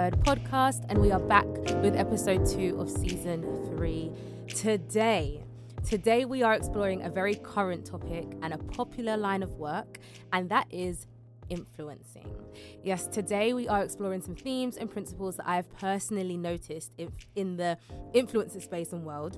Word 0.00 0.18
podcast, 0.20 0.86
and 0.88 0.98
we 0.98 1.12
are 1.12 1.20
back 1.20 1.44
with 1.82 1.94
episode 1.94 2.46
two 2.46 2.80
of 2.80 2.88
season 2.88 3.42
three 3.66 4.10
today. 4.48 5.44
Today, 5.86 6.24
we 6.24 6.42
are 6.42 6.54
exploring 6.54 7.02
a 7.02 7.10
very 7.10 7.34
current 7.34 7.84
topic 7.84 8.24
and 8.40 8.54
a 8.54 8.56
popular 8.56 9.18
line 9.18 9.42
of 9.42 9.50
work, 9.56 9.98
and 10.32 10.48
that 10.48 10.66
is 10.70 11.06
influencing. 11.50 12.34
Yes, 12.82 13.08
today 13.08 13.52
we 13.52 13.68
are 13.68 13.82
exploring 13.82 14.22
some 14.22 14.34
themes 14.34 14.78
and 14.78 14.90
principles 14.90 15.36
that 15.36 15.46
I 15.46 15.56
have 15.56 15.70
personally 15.76 16.38
noticed 16.38 16.94
in 17.36 17.58
the 17.58 17.76
influencer 18.14 18.62
space 18.62 18.94
and 18.94 19.04
world 19.04 19.36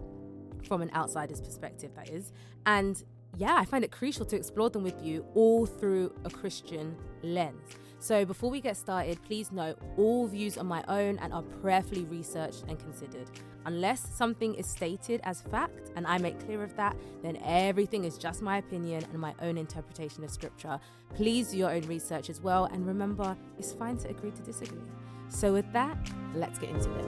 from 0.69 0.81
an 0.81 0.93
outsider's 0.95 1.41
perspective, 1.41 1.91
that 1.97 2.09
is. 2.09 2.33
And 2.67 3.03
yeah, 3.37 3.57
I 3.57 3.65
find 3.65 3.83
it 3.83 3.91
crucial 3.91 4.27
to 4.27 4.37
explore 4.37 4.71
them 4.71 4.85
with 4.85 5.03
you 5.03 5.27
all 5.35 5.67
through 5.67 6.15
a 6.25 6.31
Christian 6.31 6.95
lens. 7.25 7.63
So 8.03 8.25
before 8.25 8.51
we 8.51 8.61
get 8.61 8.77
started, 8.77 9.23
please 9.23 9.53
note 9.53 9.79
all 9.97 10.27
views 10.27 10.59
are 10.59 10.65
my 10.65 10.83
own 10.89 11.21
and 11.21 11.33
are 11.33 11.45
prayerfully 11.63 12.03
researched 12.07 12.65
and 12.67 12.77
considered. 12.77 13.31
Unless 13.65 14.17
something 14.17 14.57
is 14.57 14.67
stated 14.67 15.21
as 15.23 15.43
fact 15.43 15.93
and 15.95 16.05
I 16.05 16.19
make 16.19 16.45
clear 16.45 16.65
of 16.65 16.75
that, 16.75 16.97
then 17.23 17.39
everything 17.45 18.03
is 18.03 18.19
just 18.19 18.43
my 18.43 18.59
opinion 18.59 19.05
and 19.05 19.21
my 19.21 19.37
own 19.41 19.57
interpretation 19.57 20.25
of 20.25 20.31
scripture. 20.31 20.81
Please 21.15 21.53
do 21.53 21.59
your 21.59 21.71
own 21.71 21.83
research 21.83 22.29
as 22.29 22.41
well 22.41 22.65
and 22.65 22.85
remember, 22.89 23.37
it's 23.57 23.73
fine 23.73 23.97
to 23.99 24.09
agree 24.09 24.33
to 24.33 24.43
disagree. 24.43 24.83
So 25.29 25.53
with 25.53 25.73
that, 25.73 25.97
let's 26.35 26.59
get 26.59 26.71
into 26.71 26.91
it. 26.99 27.07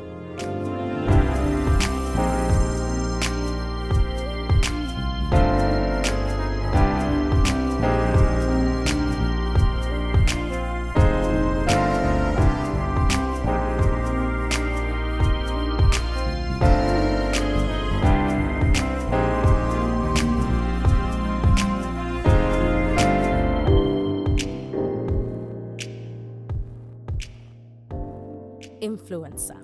Influencer. 29.14 29.62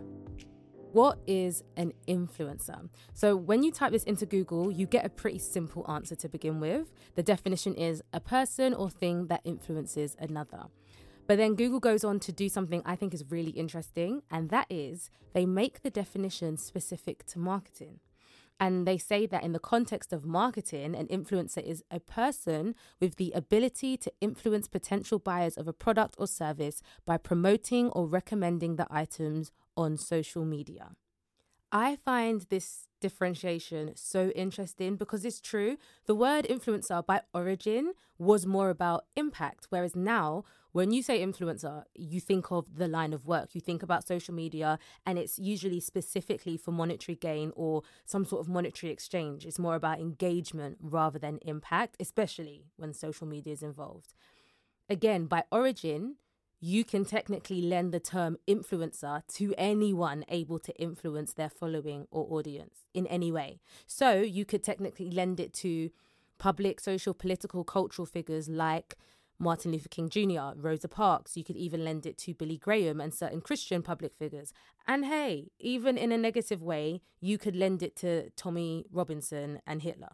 What 0.92 1.20
is 1.26 1.62
an 1.76 1.92
influencer? 2.08 2.88
So, 3.14 3.36
when 3.36 3.62
you 3.62 3.70
type 3.70 3.92
this 3.92 4.02
into 4.04 4.26
Google, 4.26 4.72
you 4.72 4.86
get 4.86 5.06
a 5.06 5.08
pretty 5.08 5.38
simple 5.38 5.88
answer 5.88 6.16
to 6.16 6.28
begin 6.28 6.58
with. 6.58 6.92
The 7.14 7.22
definition 7.22 7.74
is 7.74 8.02
a 8.12 8.18
person 8.18 8.74
or 8.74 8.90
thing 8.90 9.28
that 9.28 9.40
influences 9.44 10.16
another. 10.18 10.64
But 11.28 11.38
then 11.38 11.54
Google 11.54 11.78
goes 11.78 12.02
on 12.02 12.18
to 12.20 12.32
do 12.32 12.48
something 12.48 12.82
I 12.84 12.96
think 12.96 13.14
is 13.14 13.24
really 13.30 13.52
interesting, 13.52 14.22
and 14.32 14.50
that 14.50 14.66
is 14.68 15.10
they 15.32 15.46
make 15.46 15.82
the 15.82 15.90
definition 15.90 16.56
specific 16.56 17.24
to 17.26 17.38
marketing. 17.38 18.00
And 18.62 18.86
they 18.86 18.98
say 18.98 19.24
that 19.24 19.42
in 19.42 19.52
the 19.52 19.58
context 19.58 20.12
of 20.12 20.26
marketing, 20.26 20.94
an 20.94 21.06
influencer 21.06 21.62
is 21.62 21.82
a 21.90 21.98
person 21.98 22.74
with 23.00 23.16
the 23.16 23.32
ability 23.34 23.96
to 23.96 24.12
influence 24.20 24.68
potential 24.68 25.18
buyers 25.18 25.56
of 25.56 25.66
a 25.66 25.72
product 25.72 26.14
or 26.18 26.26
service 26.26 26.82
by 27.06 27.16
promoting 27.16 27.88
or 27.88 28.06
recommending 28.06 28.76
the 28.76 28.86
items 28.90 29.50
on 29.78 29.96
social 29.96 30.44
media. 30.44 30.90
I 31.72 31.96
find 31.96 32.42
this 32.50 32.88
differentiation 33.00 33.92
so 33.94 34.28
interesting 34.30 34.96
because 34.96 35.24
it's 35.24 35.40
true. 35.40 35.78
The 36.06 36.14
word 36.14 36.44
influencer 36.44 37.06
by 37.06 37.22
origin 37.32 37.94
was 38.18 38.44
more 38.44 38.68
about 38.68 39.06
impact, 39.16 39.68
whereas 39.70 39.96
now 39.96 40.44
when 40.72 40.92
you 40.92 41.02
say 41.02 41.24
influencer, 41.24 41.84
you 41.94 42.20
think 42.20 42.50
of 42.50 42.76
the 42.76 42.88
line 42.88 43.12
of 43.12 43.26
work, 43.26 43.54
you 43.54 43.60
think 43.60 43.82
about 43.82 44.06
social 44.06 44.34
media, 44.34 44.78
and 45.04 45.18
it's 45.18 45.38
usually 45.38 45.80
specifically 45.80 46.56
for 46.56 46.72
monetary 46.72 47.16
gain 47.16 47.52
or 47.56 47.82
some 48.04 48.24
sort 48.24 48.40
of 48.40 48.48
monetary 48.48 48.92
exchange. 48.92 49.46
It's 49.46 49.58
more 49.58 49.74
about 49.74 50.00
engagement 50.00 50.78
rather 50.80 51.18
than 51.18 51.38
impact, 51.42 51.96
especially 51.98 52.66
when 52.76 52.92
social 52.92 53.26
media 53.26 53.52
is 53.52 53.62
involved. 53.62 54.14
Again, 54.88 55.26
by 55.26 55.44
origin, 55.50 56.16
you 56.60 56.84
can 56.84 57.04
technically 57.04 57.62
lend 57.62 57.92
the 57.92 58.00
term 58.00 58.36
influencer 58.46 59.22
to 59.34 59.54
anyone 59.56 60.24
able 60.28 60.58
to 60.58 60.76
influence 60.80 61.32
their 61.32 61.48
following 61.48 62.06
or 62.10 62.26
audience 62.30 62.80
in 62.92 63.06
any 63.06 63.32
way. 63.32 63.60
So 63.86 64.20
you 64.20 64.44
could 64.44 64.62
technically 64.62 65.10
lend 65.10 65.40
it 65.40 65.54
to 65.54 65.90
public, 66.38 66.80
social, 66.80 67.14
political, 67.14 67.64
cultural 67.64 68.06
figures 68.06 68.48
like 68.48 68.96
Martin 69.40 69.72
Luther 69.72 69.88
King 69.88 70.08
Jr., 70.08 70.52
Rosa 70.54 70.86
Parks. 70.86 71.36
You 71.36 71.42
could 71.42 71.56
even 71.56 71.82
lend 71.82 72.06
it 72.06 72.18
to 72.18 72.34
Billy 72.34 72.58
Graham 72.58 73.00
and 73.00 73.12
certain 73.12 73.40
Christian 73.40 73.82
public 73.82 74.14
figures. 74.14 74.52
And 74.86 75.06
hey, 75.06 75.48
even 75.58 75.96
in 75.96 76.12
a 76.12 76.18
negative 76.18 76.62
way, 76.62 77.00
you 77.20 77.38
could 77.38 77.56
lend 77.56 77.82
it 77.82 77.96
to 77.96 78.30
Tommy 78.30 78.84
Robinson 78.92 79.60
and 79.66 79.82
Hitler. 79.82 80.10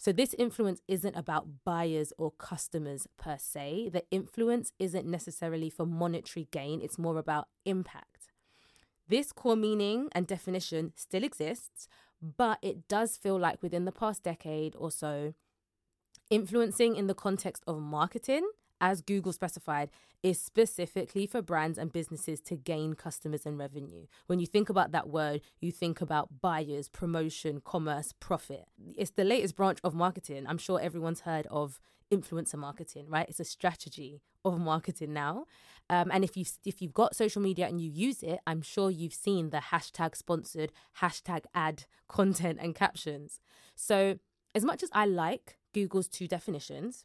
So, 0.00 0.12
this 0.12 0.32
influence 0.38 0.80
isn't 0.86 1.16
about 1.16 1.64
buyers 1.64 2.12
or 2.18 2.30
customers 2.30 3.08
per 3.18 3.36
se. 3.36 3.90
The 3.92 4.04
influence 4.12 4.72
isn't 4.78 5.04
necessarily 5.04 5.70
for 5.70 5.84
monetary 5.86 6.46
gain, 6.52 6.80
it's 6.80 6.98
more 6.98 7.18
about 7.18 7.48
impact. 7.64 8.28
This 9.08 9.32
core 9.32 9.56
meaning 9.56 10.08
and 10.12 10.26
definition 10.26 10.92
still 10.94 11.24
exists, 11.24 11.88
but 12.22 12.58
it 12.62 12.86
does 12.86 13.16
feel 13.16 13.38
like 13.38 13.62
within 13.62 13.86
the 13.86 13.92
past 13.92 14.22
decade 14.22 14.76
or 14.78 14.92
so, 14.92 15.34
Influencing 16.30 16.94
in 16.94 17.06
the 17.06 17.14
context 17.14 17.62
of 17.66 17.80
marketing, 17.80 18.50
as 18.82 19.00
Google 19.00 19.32
specified, 19.32 19.88
is 20.22 20.38
specifically 20.38 21.26
for 21.26 21.40
brands 21.40 21.78
and 21.78 21.90
businesses 21.90 22.38
to 22.42 22.54
gain 22.54 22.92
customers 22.92 23.46
and 23.46 23.56
revenue. 23.58 24.06
When 24.26 24.38
you 24.38 24.46
think 24.46 24.68
about 24.68 24.92
that 24.92 25.08
word, 25.08 25.40
you 25.60 25.72
think 25.72 26.02
about 26.02 26.42
buyers, 26.42 26.90
promotion, 26.90 27.62
commerce, 27.64 28.12
profit. 28.20 28.66
It's 28.94 29.12
the 29.12 29.24
latest 29.24 29.56
branch 29.56 29.78
of 29.82 29.94
marketing. 29.94 30.44
I'm 30.46 30.58
sure 30.58 30.78
everyone's 30.78 31.20
heard 31.20 31.46
of 31.50 31.80
influencer 32.12 32.56
marketing, 32.56 33.06
right? 33.08 33.28
It's 33.28 33.40
a 33.40 33.44
strategy 33.44 34.20
of 34.44 34.58
marketing 34.58 35.14
now. 35.14 35.46
Um, 35.88 36.10
and 36.12 36.24
if 36.24 36.36
you 36.36 36.44
if 36.66 36.82
you've 36.82 36.92
got 36.92 37.16
social 37.16 37.40
media 37.40 37.66
and 37.66 37.80
you 37.80 37.90
use 37.90 38.22
it, 38.22 38.40
I'm 38.46 38.60
sure 38.60 38.90
you've 38.90 39.14
seen 39.14 39.48
the 39.48 39.62
hashtag 39.72 40.14
sponsored, 40.14 40.72
hashtag 41.00 41.44
ad 41.54 41.84
content 42.06 42.58
and 42.60 42.74
captions. 42.74 43.40
So 43.74 44.18
as 44.54 44.64
much 44.64 44.82
as 44.82 44.90
I 44.92 45.06
like 45.06 45.56
Google's 45.82 46.08
two 46.08 46.26
definitions, 46.26 47.04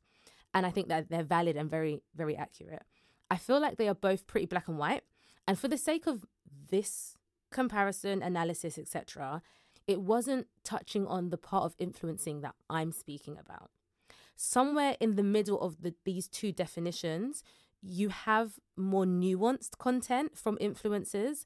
and 0.54 0.66
I 0.66 0.70
think 0.72 0.88
that 0.88 1.10
they're 1.10 1.24
valid 1.24 1.56
and 1.56 1.70
very, 1.70 2.02
very 2.16 2.36
accurate. 2.36 2.84
I 3.30 3.38
feel 3.38 3.60
like 3.60 3.78
they 3.78 3.88
are 3.88 3.96
both 3.96 4.28
pretty 4.28 4.46
black 4.46 4.68
and 4.68 4.78
white. 4.78 5.04
And 5.48 5.58
for 5.58 5.68
the 5.68 5.78
sake 5.78 6.08
of 6.08 6.26
this 6.70 7.16
comparison, 7.52 8.22
analysis, 8.22 8.78
etc., 8.78 9.42
it 9.88 10.02
wasn't 10.02 10.48
touching 10.64 11.06
on 11.08 11.30
the 11.30 11.38
part 11.38 11.66
of 11.66 11.76
influencing 11.78 12.42
that 12.42 12.56
I'm 12.70 12.92
speaking 12.92 13.38
about. 13.38 13.70
Somewhere 14.36 14.96
in 15.00 15.16
the 15.16 15.24
middle 15.24 15.60
of 15.62 15.82
the, 15.82 15.94
these 16.06 16.28
two 16.28 16.52
definitions, 16.52 17.44
you 17.82 18.10
have 18.10 18.60
more 18.78 19.06
nuanced 19.06 19.78
content 19.78 20.38
from 20.38 20.58
influencers 20.58 21.46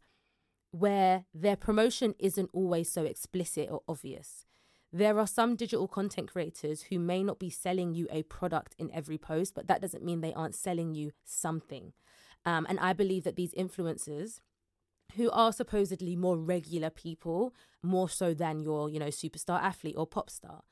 where 0.72 1.26
their 1.34 1.56
promotion 1.56 2.16
isn't 2.20 2.50
always 2.54 2.92
so 2.92 3.04
explicit 3.04 3.70
or 3.72 3.82
obvious. 3.88 4.47
There 4.94 5.20
are 5.20 5.28
some 5.28 5.56
digital 5.56 5.88
content 5.88 6.32
creators 6.32 6.84
who 6.84 6.98
may 6.98 7.22
not 7.22 7.40
be 7.40 7.50
selling 7.50 7.94
you 7.94 8.08
a 8.10 8.24
product 8.24 8.76
in 8.80 8.90
every 8.92 9.18
post, 9.18 9.54
but 9.54 9.68
that 9.68 9.82
doesn't 9.82 10.04
mean 10.04 10.22
they 10.22 10.34
aren't 10.34 10.56
selling 10.56 10.96
you 10.96 11.12
something. 11.26 11.94
Um, 12.46 12.66
and 12.70 12.80
I 12.80 12.94
believe 12.94 13.24
that 13.26 13.36
these 13.36 13.54
influencers, 13.54 14.40
who 15.16 15.30
are 15.32 15.52
supposedly 15.52 16.16
more 16.16 16.38
regular 16.38 16.90
people, 16.90 17.54
more 17.82 18.10
so 18.10 18.34
than 18.34 18.62
your, 18.62 18.90
you 18.90 19.00
know, 19.00 19.08
superstar 19.08 19.62
athlete 19.62 19.96
or 19.98 20.08
pop 20.08 20.30
star, 20.30 20.64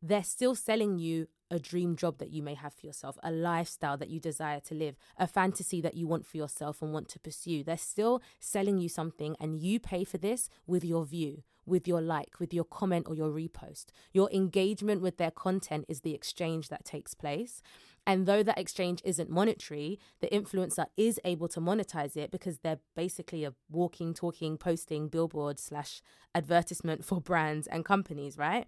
they're 0.00 0.22
still 0.22 0.54
selling 0.54 0.98
you 0.98 1.28
a 1.50 1.58
dream 1.58 1.96
job 1.96 2.18
that 2.18 2.30
you 2.30 2.42
may 2.42 2.54
have 2.54 2.74
for 2.74 2.86
yourself, 2.86 3.18
a 3.22 3.30
lifestyle 3.30 3.96
that 3.96 4.10
you 4.10 4.20
desire 4.20 4.60
to 4.60 4.74
live, 4.74 4.96
a 5.16 5.26
fantasy 5.26 5.80
that 5.80 5.94
you 5.94 6.06
want 6.06 6.26
for 6.26 6.36
yourself 6.36 6.82
and 6.82 6.92
want 6.92 7.08
to 7.08 7.18
pursue. 7.18 7.62
They're 7.64 7.78
still 7.78 8.22
selling 8.38 8.78
you 8.78 8.88
something, 8.88 9.36
and 9.40 9.60
you 9.60 9.80
pay 9.80 10.04
for 10.04 10.18
this 10.18 10.48
with 10.66 10.84
your 10.84 11.04
view, 11.04 11.42
with 11.66 11.88
your 11.88 12.00
like, 12.00 12.38
with 12.38 12.52
your 12.52 12.64
comment 12.64 13.06
or 13.08 13.14
your 13.14 13.30
repost. 13.30 13.86
Your 14.12 14.30
engagement 14.30 15.00
with 15.00 15.16
their 15.16 15.30
content 15.30 15.86
is 15.88 16.00
the 16.00 16.14
exchange 16.14 16.68
that 16.68 16.84
takes 16.84 17.14
place. 17.14 17.62
And 18.06 18.26
though 18.26 18.42
that 18.42 18.58
exchange 18.58 19.00
isn't 19.04 19.30
monetary, 19.30 19.98
the 20.20 20.28
influencer 20.28 20.86
is 20.96 21.18
able 21.24 21.48
to 21.48 21.60
monetize 21.60 22.16
it 22.16 22.30
because 22.30 22.58
they're 22.58 22.80
basically 22.94 23.44
a 23.44 23.54
walking, 23.70 24.12
talking, 24.12 24.58
posting 24.58 25.08
billboard 25.08 25.58
slash 25.58 26.02
advertisement 26.34 27.04
for 27.04 27.20
brands 27.20 27.66
and 27.66 27.84
companies, 27.84 28.36
right? 28.36 28.66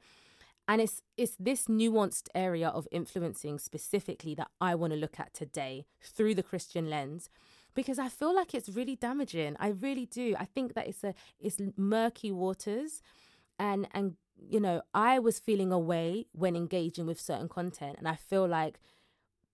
And 0.69 0.81
it's 0.81 1.03
it's 1.17 1.37
this 1.39 1.67
nuanced 1.67 2.29
area 2.35 2.69
of 2.69 2.89
influencing 2.91 3.59
specifically 3.59 4.35
that 4.35 4.49
I 4.61 4.75
want 4.75 4.93
to 4.93 4.99
look 4.99 5.21
at 5.21 5.33
today 5.33 5.87
through 6.03 6.35
the 6.35 6.43
Christian 6.43 6.91
lens 6.91 7.31
because 7.77 8.01
I 8.01 8.09
feel 8.09 8.35
like 8.35 8.55
it's 8.55 8.71
really 8.71 8.97
damaging. 8.97 9.57
I 9.61 9.69
really 9.69 10.07
do. 10.07 10.35
I 10.39 10.47
think 10.47 10.75
that 10.75 10.89
it's 10.89 11.05
a 11.05 11.15
it's 11.39 11.61
murky 11.77 12.33
waters 12.33 13.03
and 13.59 13.87
and 13.93 14.17
you 14.39 14.61
know, 14.61 14.83
I 14.93 15.19
was 15.19 15.39
feeling 15.39 15.73
away 15.73 16.27
when 16.33 16.57
engaging 16.57 17.07
with 17.07 17.21
certain 17.21 17.49
content 17.49 17.97
and 17.99 18.09
I 18.09 18.17
feel 18.17 18.47
like 18.47 18.81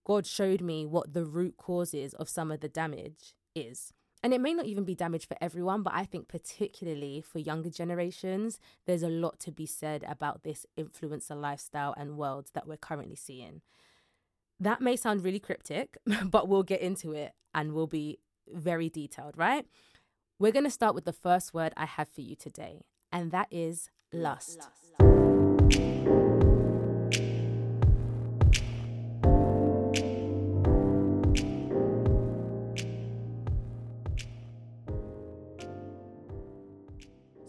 God 0.05 0.27
showed 0.27 0.61
me 0.61 0.87
what 0.87 1.13
the 1.13 1.25
root 1.25 1.57
causes 1.57 2.15
of 2.15 2.29
some 2.29 2.51
of 2.51 2.61
the 2.61 2.69
damage 2.69 3.35
is. 3.55 3.93
And 4.25 4.33
it 4.33 4.41
may 4.41 4.55
not 4.55 4.67
even 4.67 4.85
be 4.85 4.95
damage 4.95 5.27
for 5.27 5.37
everyone, 5.41 5.83
but 5.83 5.95
I 5.95 6.05
think 6.05 6.29
particularly 6.29 7.21
for 7.21 7.41
younger 7.41 7.71
generations, 7.71 8.61
there's 8.87 9.03
a 9.03 9.09
lot 9.09 9.41
to 9.41 9.53
be 9.53 9.67
said 9.67 10.05
about 10.09 10.45
this 10.45 10.65
influencer 10.79 11.41
lifestyle 11.41 11.93
and 11.97 12.17
world 12.17 12.51
that 12.55 12.69
we're 12.69 12.77
currently 12.77 13.17
seeing. 13.17 13.63
That 14.63 14.81
may 14.81 14.95
sound 14.95 15.25
really 15.25 15.41
cryptic, 15.41 15.99
but 16.25 16.47
we'll 16.47 16.63
get 16.63 16.81
into 16.81 17.11
it 17.13 17.33
and 17.53 17.73
we'll 17.73 17.89
be 17.89 18.21
very 18.49 18.89
detailed, 18.89 19.37
right? 19.37 19.67
We're 20.39 20.53
going 20.53 20.65
to 20.65 20.71
start 20.71 20.95
with 20.95 21.05
the 21.05 21.13
first 21.13 21.53
word 21.53 21.73
I 21.77 21.85
have 21.85 22.09
for 22.09 22.21
you 22.21 22.37
today, 22.37 22.83
and 23.11 23.33
that 23.33 23.49
is 23.51 23.91
lust. 24.13 24.61
lust. 24.61 26.32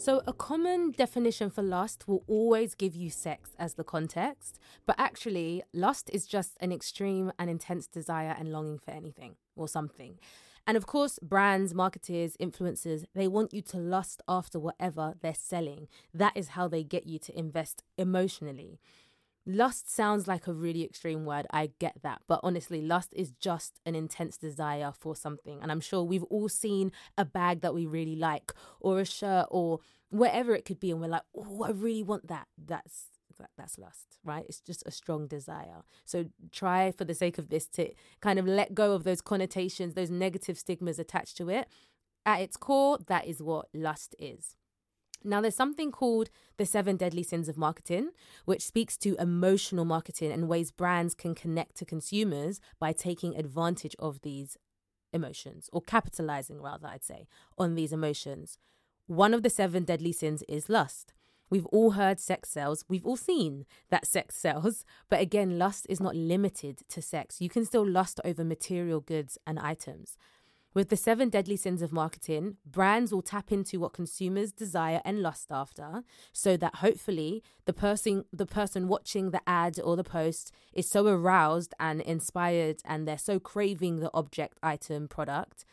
So, 0.04 0.22
a 0.28 0.34
common 0.34 0.92
definition 0.92 1.50
for 1.50 1.62
lust 1.62 2.10
will 2.10 2.26
always 2.28 2.76
give 2.76 2.94
you 2.94 3.10
sex 3.10 3.56
as 3.58 3.76
the 3.76 3.86
context, 3.86 4.60
but 4.86 4.98
actually, 5.00 5.64
lust 5.74 6.10
is 6.12 6.26
just 6.26 6.58
an 6.60 6.74
extreme 6.74 7.32
and 7.40 7.50
intense 7.50 7.88
desire 7.88 8.36
and 8.38 8.52
longing 8.52 8.80
for 8.80 8.92
anything 8.92 9.38
or 9.56 9.70
something. 9.70 10.20
And 10.68 10.76
of 10.76 10.88
course, 10.88 11.20
brands, 11.20 11.74
marketers, 11.74 12.36
influencers, 12.36 13.06
they 13.16 13.30
want 13.30 13.54
you 13.54 13.62
to 13.62 13.78
lust 13.78 14.22
after 14.28 14.60
whatever 14.60 15.14
they're 15.22 15.34
selling. 15.34 15.88
That 16.14 16.36
is 16.36 16.50
how 16.50 16.68
they 16.68 16.84
get 16.84 17.08
you 17.08 17.18
to 17.20 17.40
invest 17.40 17.82
emotionally. 17.98 18.82
Lust 19.46 19.94
sounds 19.94 20.28
like 20.28 20.48
a 20.48 20.54
really 20.54 20.84
extreme 20.84 21.26
word. 21.26 21.46
I 21.52 21.72
get 21.80 21.98
that. 22.02 22.22
But 22.28 22.40
honestly, 22.44 22.82
lust 22.82 23.14
is 23.14 23.32
just 23.32 23.80
an 23.86 23.96
intense 23.96 24.38
desire 24.38 24.94
for 24.98 25.16
something. 25.16 25.60
And 25.62 25.72
I'm 25.72 25.82
sure 25.82 26.04
we've 26.04 26.24
all 26.24 26.50
seen 26.50 26.92
a 27.18 27.26
bag 27.26 27.62
that 27.62 27.74
we 27.74 27.86
really 27.86 28.16
like 28.16 28.54
or 28.80 29.00
a 29.00 29.06
shirt 29.06 29.48
or 29.50 29.80
whatever 30.10 30.56
it 30.56 30.64
could 30.64 30.80
be. 30.80 30.92
And 30.92 31.02
we're 31.02 31.08
like, 31.08 31.24
oh, 31.36 31.64
I 31.64 31.72
really 31.72 32.04
want 32.04 32.28
that. 32.28 32.48
That's 32.58 33.08
that, 33.40 33.50
that's 33.58 33.78
lust, 33.78 34.20
right? 34.24 34.46
It's 34.48 34.62
just 34.62 34.84
a 34.86 34.92
strong 34.92 35.28
desire. 35.28 35.84
So 36.06 36.26
try, 36.52 36.92
for 36.92 37.04
the 37.04 37.14
sake 37.14 37.38
of 37.38 37.50
this, 37.50 37.68
to 37.70 37.92
kind 38.22 38.40
of 38.40 38.46
let 38.46 38.74
go 38.74 38.94
of 38.94 39.04
those 39.04 39.22
connotations, 39.22 39.94
those 39.94 40.12
negative 40.12 40.58
stigmas 40.58 41.00
attached 41.00 41.38
to 41.38 41.50
it. 41.50 41.68
At 42.26 42.42
its 42.42 42.58
core, 42.58 43.00
that 43.08 43.26
is 43.26 43.42
what 43.42 43.68
lust 43.74 44.16
is. 44.18 44.56
Now, 45.24 45.42
there's 45.42 45.56
something 45.56 45.92
called 45.92 46.30
the 46.58 46.66
seven 46.66 46.98
deadly 46.98 47.24
sins 47.24 47.48
of 47.48 47.58
marketing, 47.58 48.10
which 48.46 48.62
speaks 48.62 48.98
to 48.98 49.16
emotional 49.20 49.86
marketing 49.86 50.32
and 50.32 50.50
ways 50.50 50.72
brands 50.72 51.16
can 51.16 51.34
connect 51.34 51.76
to 51.78 51.86
consumers 51.86 52.60
by 52.80 52.92
taking 52.92 53.36
advantage 53.36 53.96
of 54.00 54.22
these 54.22 54.58
emotions 55.14 55.70
or 55.72 55.82
capitalizing, 55.82 56.62
rather, 56.62 56.88
I'd 56.88 57.04
say, 57.04 57.28
on 57.58 57.76
these 57.76 57.94
emotions. 57.94 58.58
One 59.08 59.34
of 59.34 59.44
the 59.44 59.50
seven 59.50 59.84
deadly 59.84 60.12
sins 60.12 60.44
is 60.48 60.70
lust. 60.70 61.14
We've 61.50 61.66
all 61.68 61.92
heard 61.92 62.20
sex 62.20 62.50
sells. 62.50 62.84
We've 62.88 63.06
all 63.06 63.18
seen 63.18 63.66
that 63.90 64.08
sex 64.08 64.36
sells. 64.36 64.84
But 65.10 65.22
again, 65.22 65.60
lust 65.60 65.86
is 65.88 66.00
not 66.00 66.16
limited 66.16 66.80
to 66.90 67.02
sex. 67.02 67.40
You 67.42 67.50
can 67.50 67.64
still 67.64 67.88
lust 67.88 68.20
over 68.26 68.44
material 68.44 69.02
goods 69.02 69.38
and 69.46 69.60
items. 69.60 70.18
With 70.74 70.90
the 70.90 70.98
seven 70.98 71.30
deadly 71.30 71.56
sins 71.56 71.84
of 71.84 71.94
marketing, 71.94 72.58
brands 72.66 73.14
will 73.14 73.22
tap 73.22 73.52
into 73.52 73.80
what 73.80 73.94
consumers 73.94 74.52
desire 74.52 75.02
and 75.06 75.22
lust 75.22 75.52
after 75.52 76.04
so 76.32 76.58
that 76.58 76.78
hopefully 76.78 77.44
the 77.66 77.74
person 77.74 78.26
the 78.34 78.48
person 78.48 78.88
watching 78.88 79.30
the 79.30 79.42
ad 79.46 79.80
or 79.84 79.96
the 79.96 80.04
post 80.04 80.52
is 80.74 80.90
so 80.90 81.06
aroused 81.08 81.76
and 81.80 82.02
inspired 82.02 82.78
and 82.86 83.08
they're 83.08 83.20
so 83.20 83.40
craving 83.40 84.00
the 84.00 84.10
object 84.16 84.58
item 84.64 85.08
product 85.08 85.64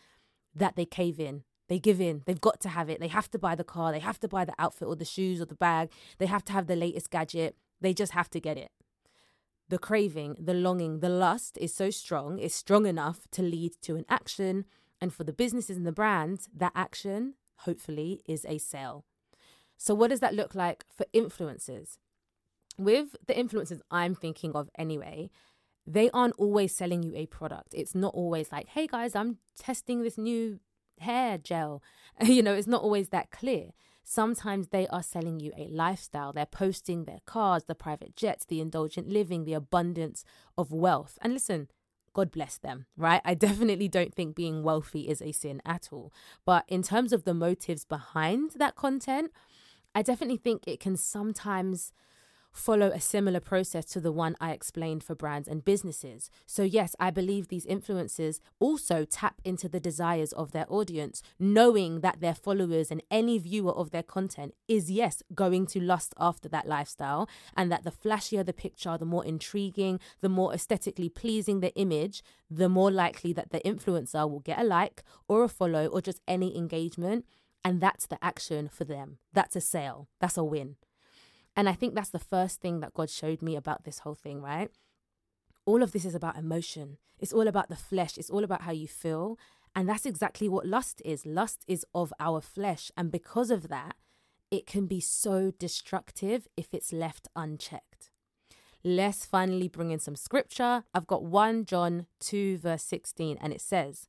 that 0.55 0.77
they 0.77 0.85
cave 0.85 1.19
in. 1.19 1.45
They 1.69 1.79
give 1.79 2.01
in. 2.01 2.23
They've 2.27 2.41
got 2.41 2.61
to 2.61 2.69
have 2.69 2.91
it. 2.91 3.01
They 3.01 3.09
have 3.09 3.31
to 3.31 3.39
buy 3.39 3.55
the 3.55 3.65
car. 3.65 3.93
They 3.93 4.01
have 4.01 4.21
to 4.21 4.29
buy 4.29 4.45
the 4.45 4.55
outfit 4.59 4.89
or 4.89 4.97
the 4.97 5.05
shoes 5.05 5.41
or 5.41 5.47
the 5.47 5.55
bag. 5.55 5.91
They 6.19 6.27
have 6.27 6.45
to 6.47 6.53
have 6.53 6.67
the 6.67 6.77
latest 6.77 7.11
gadget. 7.11 7.57
They 7.81 7.95
just 7.95 8.13
have 8.13 8.29
to 8.31 8.41
get 8.41 8.59
it 8.59 8.71
the 9.71 9.79
craving, 9.79 10.37
the 10.37 10.53
longing, 10.53 10.99
the 10.99 11.09
lust 11.09 11.57
is 11.61 11.73
so 11.73 11.91
strong, 11.91 12.41
is 12.41 12.53
strong 12.53 12.87
enough 12.87 13.29
to 13.31 13.41
lead 13.41 13.73
to 13.81 13.95
an 13.95 14.05
action 14.09 14.65
and 15.01 15.13
for 15.13 15.25
the 15.25 15.33
businesses 15.33 15.77
and 15.77 15.87
the 15.87 15.93
brands, 15.93 16.49
that 16.55 16.73
action, 16.75 17.35
hopefully, 17.59 18.23
is 18.27 18.45
a 18.49 18.59
sale. 18.59 19.05
So, 19.77 19.95
what 19.95 20.11
does 20.11 20.21
that 20.21 20.35
look 20.35 20.55
like 20.55 20.85
for 20.95 21.07
influencers? 21.15 21.97
With 22.77 23.17
the 23.27 23.35
influencers 23.35 23.81
I'm 23.91 24.15
thinking 24.15 24.53
of 24.55 24.71
anyway, 24.79 25.31
they 25.87 26.11
aren't 26.11 26.35
always 26.39 26.75
selling 26.75 27.03
you 27.03 27.15
a 27.17 27.27
product. 27.27 27.75
It's 27.75 27.95
not 27.95 28.15
always 28.15 28.53
like, 28.53 28.69
hey 28.69 28.87
guys, 28.87 29.15
I'm 29.15 29.39
testing 29.59 30.03
this 30.03 30.19
new 30.19 30.61
hair 30.99 31.39
gel. 31.39 31.83
You 32.23 32.43
know, 32.43 32.55
it's 32.55 32.67
not 32.67 32.83
always 32.83 33.09
that 33.09 33.31
clear. 33.31 33.71
Sometimes 34.05 34.69
they 34.69 34.87
are 34.89 35.03
selling 35.03 35.41
you 35.41 35.53
a 35.57 35.69
lifestyle. 35.69 36.33
They're 36.33 36.45
posting 36.45 37.05
their 37.05 37.21
cars, 37.27 37.65
the 37.65 37.75
private 37.75 38.17
jets, 38.17 38.45
the 38.45 38.61
indulgent 38.61 39.09
living, 39.09 39.45
the 39.45 39.55
abundance 39.55 40.25
of 40.59 40.73
wealth. 40.73 41.19
And 41.23 41.33
listen, 41.33 41.69
God 42.13 42.31
bless 42.31 42.59
them, 42.59 42.87
right? 42.97 43.21
I 43.25 43.35
definitely 43.35 43.89
don't 43.89 44.15
think 44.15 44.35
being 44.35 44.63
wealthy 44.63 45.09
is 45.09 45.23
a 45.23 45.33
sin 45.33 45.63
at 45.65 45.89
all. 45.93 46.13
But 46.45 46.65
in 46.69 46.83
terms 46.83 47.13
of 47.13 47.25
the 47.25 47.35
motives 47.35 47.85
behind 47.85 48.53
that 48.57 48.75
content, 48.75 49.31
I 49.95 50.03
definitely 50.03 50.37
think 50.37 50.67
it 50.67 50.81
can 50.81 50.97
sometimes 50.97 51.93
follow 52.53 52.91
a 52.91 53.01
similar 53.01 53.41
process 53.41 53.85
to 53.87 54.01
the 54.01 54.13
one 54.13 54.37
I 54.41 54.53
explained 54.53 55.05
for 55.05 55.15
brands 55.15 55.49
and 55.49 55.65
businesses. 55.65 56.31
So, 56.47 56.63
yes, 56.63 56.97
I 56.99 57.11
believe 57.11 57.49
these 57.49 57.67
influencers 57.67 58.41
also 58.59 59.05
tap 59.05 59.41
into 59.45 59.69
the 59.69 59.81
desires 59.81 60.33
of 60.33 60.53
their 60.53 60.67
audience, 60.69 61.23
knowing 61.39 62.01
that 62.01 62.21
their 62.21 62.35
followers 62.35 62.91
and 62.91 63.03
any 63.11 63.39
viewer 63.39 63.73
of 63.73 63.91
their 63.91 64.03
content 64.03 64.55
is, 64.69 64.91
yes, 64.91 65.23
going 65.35 65.67
to 65.67 65.81
lust 65.81 66.15
after 66.19 66.49
that 66.49 66.67
lifestyle, 66.67 67.29
and 67.57 67.71
that 67.71 67.85
the 67.85 67.91
flashier 67.91 68.45
the 68.45 68.53
picture, 68.53 68.97
the 68.99 69.05
more 69.05 69.25
intriguing, 69.25 70.01
the 70.21 70.29
more 70.29 70.53
aesthetically 70.55 71.09
pleasing 71.09 71.61
the 71.61 71.75
image, 71.75 72.23
the 72.51 72.69
more 72.69 72.91
likely 72.91 73.33
that 73.33 73.51
the 73.51 73.61
influencer 73.61 74.29
will 74.29 74.41
get 74.41 74.59
a 74.59 74.65
like 74.65 75.03
or 75.29 75.45
a 75.45 75.49
follow 75.49 75.87
or 75.87 76.01
just 76.01 76.21
any 76.27 76.57
engagement. 76.57 77.25
And 77.65 77.81
that's 77.81 78.07
the 78.07 78.23
action 78.25 78.69
for 78.69 78.85
them. 78.85 79.19
That's 79.33 79.55
a 79.55 79.61
sale. 79.61 80.09
That's 80.19 80.39
a 80.39 80.45
win. 80.45 80.77
And 81.61 81.69
I 81.69 81.75
think 81.75 81.95
that's 81.95 82.09
the 82.09 82.19
first 82.19 82.63
thing 82.63 82.81
that 82.81 82.95
God 82.95 83.11
showed 83.11 83.43
me 83.43 83.55
about 83.55 83.85
this 83.85 83.99
whole 83.99 84.15
thing, 84.15 84.41
right? 84.41 84.71
All 85.67 85.83
of 85.83 85.93
this 85.93 86.07
is 86.07 86.15
about 86.15 86.39
emotion. 86.39 86.97
It's 87.19 87.35
all 87.35 87.47
about 87.47 87.69
the 87.69 87.77
flesh. 87.77 88.17
It's 88.17 88.31
all 88.31 88.45
about 88.45 88.63
how 88.63 88.73
you 88.73 88.89
feel. 88.89 89.39
And 89.77 89.87
that's 89.87 90.07
exactly 90.07 90.49
what 90.49 90.65
lust 90.65 91.03
is. 91.05 91.27
Lust 91.27 91.67
is 91.69 91.85
of 91.95 92.15
our 92.19 92.41
flesh. 92.41 92.91
And 92.97 93.13
because 93.13 93.51
of 93.51 93.69
that, 93.69 93.97
it 94.51 94.67
can 94.67 94.87
be 94.87 95.01
so 95.01 95.53
destructive 95.59 96.49
if 96.57 96.73
it's 96.73 96.95
left 96.95 97.29
unchecked. 97.37 98.09
Let's 98.83 99.27
finally 99.27 99.69
bring 99.69 99.91
in 99.91 99.99
some 99.99 100.17
scripture. 100.17 100.85
I've 100.95 101.07
got 101.07 101.25
1 101.25 101.67
John 101.67 102.07
2, 102.21 102.57
verse 102.57 102.85
16, 102.85 103.37
and 103.39 103.53
it 103.53 103.61
says, 103.61 104.09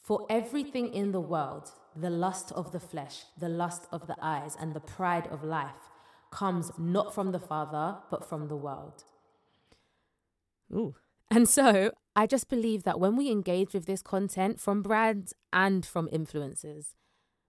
For 0.00 0.26
everything 0.30 0.94
in 0.94 1.10
the 1.10 1.20
world, 1.20 1.72
the 1.96 2.10
lust 2.10 2.52
of 2.52 2.70
the 2.70 2.78
flesh, 2.78 3.24
the 3.36 3.48
lust 3.48 3.88
of 3.90 4.06
the 4.06 4.16
eyes, 4.22 4.56
and 4.60 4.74
the 4.74 4.80
pride 4.80 5.26
of 5.26 5.42
life, 5.42 5.90
comes 6.32 6.72
not 6.76 7.14
from 7.14 7.30
the 7.30 7.38
Father, 7.38 7.98
but 8.10 8.28
from 8.28 8.48
the 8.48 8.56
world. 8.56 9.04
Ooh. 10.74 10.96
And 11.30 11.48
so 11.48 11.92
I 12.16 12.26
just 12.26 12.48
believe 12.48 12.82
that 12.82 12.98
when 12.98 13.16
we 13.16 13.30
engage 13.30 13.72
with 13.72 13.86
this 13.86 14.02
content 14.02 14.60
from 14.60 14.82
brands 14.82 15.32
and 15.52 15.86
from 15.86 16.08
influencers, 16.08 16.94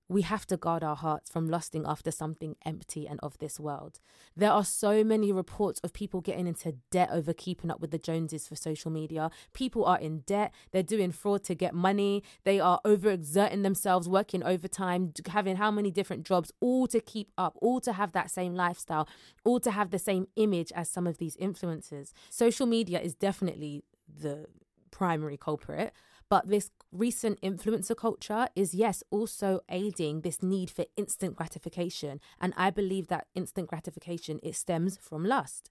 we 0.10 0.22
have 0.22 0.45
to 0.48 0.57
guard 0.57 0.83
our 0.83 0.95
hearts 0.95 1.29
from 1.29 1.50
lusting 1.50 1.86
after 1.86 2.12
something 2.12 2.55
empty 2.65 3.07
and 3.07 3.19
of 3.24 3.38
this 3.39 3.60
world. 3.60 4.00
There 4.36 4.51
are 4.51 4.65
so 4.65 5.03
many 5.03 5.31
reports 5.31 5.79
of 5.83 5.93
people 5.93 6.22
getting 6.22 6.48
into 6.48 6.75
debt 6.91 7.10
over 7.12 7.33
keeping 7.33 7.72
up 7.72 7.79
with 7.79 7.91
the 7.91 7.98
Joneses 7.98 8.48
for 8.48 8.55
social 8.55 8.91
media. 8.91 9.31
People 9.53 9.86
are 9.86 10.00
in 10.00 10.19
debt, 10.19 10.53
they're 10.72 10.83
doing 10.83 11.12
fraud 11.12 11.43
to 11.45 11.55
get 11.55 11.74
money, 11.74 12.24
they 12.43 12.60
are 12.60 12.79
overexerting 12.86 13.63
themselves, 13.63 14.10
working 14.10 14.43
overtime, 14.43 15.13
having 15.27 15.55
how 15.55 15.72
many 15.72 15.89
different 15.89 16.25
jobs, 16.25 16.51
all 16.60 16.88
to 16.88 17.00
keep 17.00 17.31
up, 17.38 17.57
all 17.62 17.79
to 17.81 17.93
have 17.93 18.12
that 18.12 18.29
same 18.29 18.55
lifestyle, 18.55 19.07
all 19.43 19.60
to 19.60 19.72
have 19.72 19.91
the 19.91 20.00
same 20.00 20.27
image 20.36 20.72
as 20.75 20.89
some 20.89 21.07
of 21.07 21.17
these 21.17 21.38
influencers. 21.38 22.12
Social 22.29 22.65
media 22.65 23.00
is 23.00 23.15
definitely 23.15 23.83
the 24.07 24.48
primary 24.91 25.38
culprit. 25.38 25.93
But 26.34 26.48
this 26.48 26.72
recent 26.92 27.40
influencer 27.42 27.96
culture 27.96 28.48
is, 28.56 28.74
yes, 28.74 29.04
also 29.12 29.60
aiding 29.70 30.22
this 30.22 30.42
need 30.42 30.72
for 30.72 30.86
instant 30.98 31.36
gratification. 31.36 32.20
And 32.42 32.56
I 32.58 32.72
believe 32.72 33.06
that 33.10 33.28
instant 33.36 33.68
gratification, 33.68 34.40
it 34.42 34.56
stems 34.56 34.98
from 34.98 35.25
lust. 35.25 35.70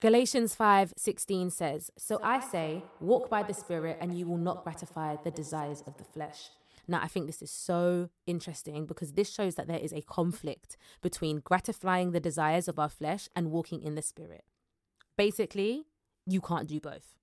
Galatians 0.00 0.56
5:16 0.56 1.48
says, 1.50 1.92
"So 1.96 2.18
I 2.24 2.40
say, 2.40 2.82
walk 2.98 3.30
by 3.30 3.44
the 3.44 3.54
spirit 3.54 3.98
and 4.00 4.18
you 4.18 4.26
will 4.26 4.42
not 4.48 4.64
gratify 4.64 5.14
the 5.22 5.30
desires 5.30 5.80
of 5.82 5.96
the 5.96 6.08
flesh." 6.14 6.50
Now, 6.88 7.00
I 7.00 7.06
think 7.06 7.26
this 7.26 7.40
is 7.40 7.52
so 7.52 8.10
interesting 8.26 8.84
because 8.84 9.12
this 9.12 9.30
shows 9.30 9.54
that 9.54 9.68
there 9.68 9.84
is 9.86 9.92
a 9.92 10.02
conflict 10.02 10.76
between 11.02 11.38
gratifying 11.38 12.10
the 12.10 12.26
desires 12.28 12.66
of 12.66 12.80
our 12.80 12.88
flesh 12.88 13.28
and 13.36 13.52
walking 13.52 13.80
in 13.80 13.94
the 13.94 14.02
spirit. 14.02 14.44
Basically, 15.16 15.86
you 16.26 16.40
can't 16.40 16.68
do 16.68 16.80
both. 16.80 17.16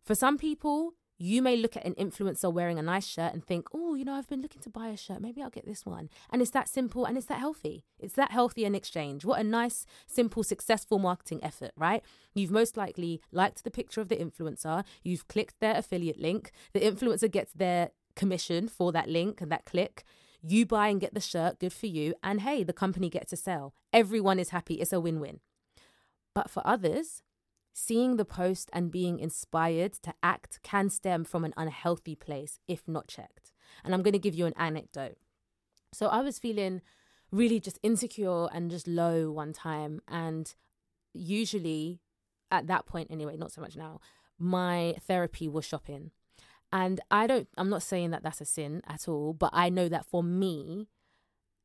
For 0.00 0.14
some 0.14 0.38
people, 0.38 0.94
you 1.18 1.42
may 1.42 1.56
look 1.56 1.76
at 1.76 1.84
an 1.84 1.94
influencer 1.94 2.52
wearing 2.52 2.78
a 2.78 2.82
nice 2.82 3.06
shirt 3.06 3.34
and 3.34 3.44
think, 3.44 3.68
oh, 3.74 3.94
you 3.94 4.04
know, 4.04 4.14
I've 4.14 4.28
been 4.28 4.40
looking 4.40 4.62
to 4.62 4.70
buy 4.70 4.88
a 4.88 4.96
shirt. 4.96 5.20
Maybe 5.20 5.42
I'll 5.42 5.50
get 5.50 5.66
this 5.66 5.84
one. 5.84 6.08
And 6.30 6.40
it's 6.40 6.52
that 6.52 6.68
simple 6.68 7.04
and 7.04 7.16
it's 7.16 7.26
that 7.26 7.40
healthy. 7.40 7.84
It's 7.98 8.14
that 8.14 8.30
healthy 8.30 8.64
in 8.64 8.74
exchange. 8.74 9.24
What 9.24 9.40
a 9.40 9.44
nice, 9.44 9.84
simple, 10.06 10.44
successful 10.44 11.00
marketing 11.00 11.40
effort, 11.42 11.72
right? 11.76 12.04
You've 12.34 12.52
most 12.52 12.76
likely 12.76 13.20
liked 13.32 13.64
the 13.64 13.70
picture 13.70 14.00
of 14.00 14.08
the 14.08 14.16
influencer, 14.16 14.84
you've 15.02 15.26
clicked 15.26 15.58
their 15.60 15.76
affiliate 15.76 16.20
link, 16.20 16.52
the 16.72 16.80
influencer 16.80 17.30
gets 17.30 17.52
their 17.52 17.90
commission 18.14 18.68
for 18.68 18.92
that 18.92 19.08
link 19.08 19.40
and 19.40 19.50
that 19.50 19.64
click. 19.64 20.04
You 20.40 20.66
buy 20.66 20.88
and 20.88 21.00
get 21.00 21.14
the 21.14 21.20
shirt, 21.20 21.58
good 21.58 21.72
for 21.72 21.86
you. 21.86 22.14
And 22.22 22.42
hey, 22.42 22.62
the 22.62 22.72
company 22.72 23.10
gets 23.10 23.32
a 23.32 23.36
sale. 23.36 23.74
Everyone 23.92 24.38
is 24.38 24.50
happy. 24.50 24.74
It's 24.74 24.92
a 24.92 25.00
win 25.00 25.18
win. 25.18 25.40
But 26.32 26.48
for 26.48 26.64
others, 26.64 27.22
Seeing 27.72 28.16
the 28.16 28.24
post 28.24 28.70
and 28.72 28.90
being 28.90 29.18
inspired 29.18 29.92
to 30.02 30.14
act 30.22 30.60
can 30.62 30.90
stem 30.90 31.24
from 31.24 31.44
an 31.44 31.54
unhealthy 31.56 32.16
place 32.16 32.58
if 32.66 32.86
not 32.88 33.08
checked. 33.08 33.52
And 33.84 33.94
I'm 33.94 34.02
going 34.02 34.12
to 34.12 34.18
give 34.18 34.34
you 34.34 34.46
an 34.46 34.54
anecdote. 34.56 35.16
So 35.92 36.08
I 36.08 36.20
was 36.20 36.38
feeling 36.38 36.82
really 37.30 37.60
just 37.60 37.78
insecure 37.82 38.48
and 38.52 38.70
just 38.70 38.88
low 38.88 39.30
one 39.30 39.52
time. 39.52 40.00
And 40.08 40.52
usually 41.14 42.00
at 42.50 42.66
that 42.66 42.86
point, 42.86 43.10
anyway, 43.10 43.36
not 43.36 43.52
so 43.52 43.60
much 43.60 43.76
now, 43.76 44.00
my 44.38 44.96
therapy 45.06 45.48
was 45.48 45.64
shopping. 45.64 46.10
And 46.72 47.00
I 47.10 47.26
don't, 47.26 47.48
I'm 47.56 47.70
not 47.70 47.82
saying 47.82 48.10
that 48.10 48.22
that's 48.22 48.40
a 48.40 48.44
sin 48.44 48.82
at 48.86 49.08
all, 49.08 49.32
but 49.32 49.50
I 49.52 49.68
know 49.68 49.88
that 49.88 50.06
for 50.06 50.22
me, 50.22 50.88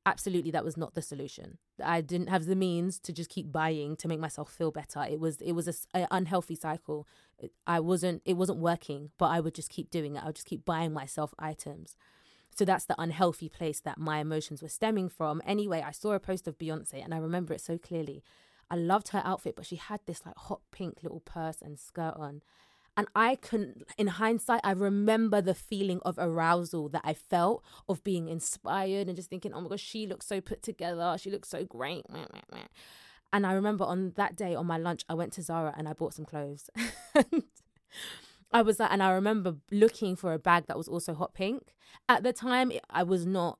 absolutely 0.05 0.51
that 0.51 0.65
was 0.65 0.77
not 0.77 0.93
the 0.93 1.01
solution 1.01 1.57
i 1.83 2.01
didn't 2.01 2.27
have 2.27 2.45
the 2.45 2.55
means 2.55 2.99
to 2.99 3.13
just 3.13 3.29
keep 3.29 3.51
buying 3.51 3.95
to 3.95 4.07
make 4.07 4.19
myself 4.19 4.51
feel 4.51 4.71
better. 4.71 5.05
It 5.09 5.19
was 5.19 5.41
it 5.41 5.53
was 5.53 5.87
a, 5.93 6.07
unhealthy 6.11 6.55
cycle. 6.55 7.07
I 7.65 7.79
wasn't 7.79 8.21
it 8.25 8.35
wasn't 8.35 8.59
working 8.59 9.11
but 9.17 9.25
i 9.25 9.39
would 9.39 9.55
just 9.55 9.69
keep 9.69 9.89
doing 9.89 10.15
it. 10.15 10.23
I 10.23 10.27
would 10.27 10.35
just 10.35 10.47
keep 10.47 10.65
buying 10.65 10.93
myself 10.93 11.33
items. 11.39 11.95
So 12.55 12.65
that's 12.65 12.85
the 12.85 12.95
unhealthy 13.01 13.49
place 13.49 13.79
that 13.79 13.97
my 13.97 14.19
emotions 14.19 14.61
were 14.61 14.69
stemming 14.69 15.09
from. 15.09 15.41
Anyway 15.45 15.83
i 15.85 15.91
saw 15.91 16.11
a 16.13 16.19
post 16.19 16.47
of 16.47 16.57
beyonce 16.57 17.03
and 17.03 17.13
i 17.13 17.17
remember 17.17 17.53
it 17.53 17.61
so 17.61 17.77
clearly. 17.77 18.23
I 18.69 18.75
loved 18.75 19.09
her 19.09 19.21
outfit 19.25 19.55
but 19.55 19.65
she 19.65 19.75
had 19.75 20.01
this 20.05 20.25
like 20.25 20.37
hot 20.37 20.61
pink 20.71 20.99
little 21.03 21.21
purse 21.21 21.61
and 21.61 21.79
skirt 21.79 22.15
on 22.17 22.41
and 22.95 23.07
I 23.15 23.35
can, 23.35 23.81
in 23.97 24.07
hindsight, 24.07 24.61
I 24.63 24.71
remember 24.71 25.41
the 25.41 25.55
feeling 25.55 25.99
of 26.05 26.15
arousal 26.19 26.89
that 26.89 27.01
I 27.03 27.13
felt 27.13 27.63
of 27.89 28.03
being 28.03 28.27
inspired 28.27 29.07
and 29.07 29.15
just 29.15 29.29
thinking, 29.29 29.51
oh 29.53 29.61
my 29.61 29.69
gosh, 29.69 29.81
she 29.81 30.05
looks 30.05 30.27
so 30.27 30.39
put 30.41 30.61
together. 30.61 31.15
She 31.17 31.31
looks 31.31 31.49
so 31.49 31.65
great. 31.65 32.05
And 33.31 33.47
I 33.47 33.53
remember 33.53 33.83
on 33.83 34.13
that 34.15 34.35
day 34.35 34.53
on 34.53 34.67
my 34.67 34.77
lunch, 34.77 35.03
I 35.09 35.15
went 35.15 35.33
to 35.33 35.41
Zara 35.41 35.73
and 35.75 35.87
I 35.87 35.93
bought 35.93 36.13
some 36.13 36.25
clothes. 36.25 36.69
I 38.51 38.61
was 38.61 38.79
like, 38.79 38.91
and 38.91 39.01
I 39.01 39.09
remember 39.09 39.55
looking 39.71 40.15
for 40.15 40.31
a 40.31 40.39
bag 40.39 40.65
that 40.67 40.77
was 40.77 40.87
also 40.87 41.15
hot 41.15 41.33
pink. 41.33 41.73
At 42.07 42.21
the 42.21 42.31
time, 42.31 42.71
I 42.91 43.01
was 43.01 43.25
not 43.25 43.57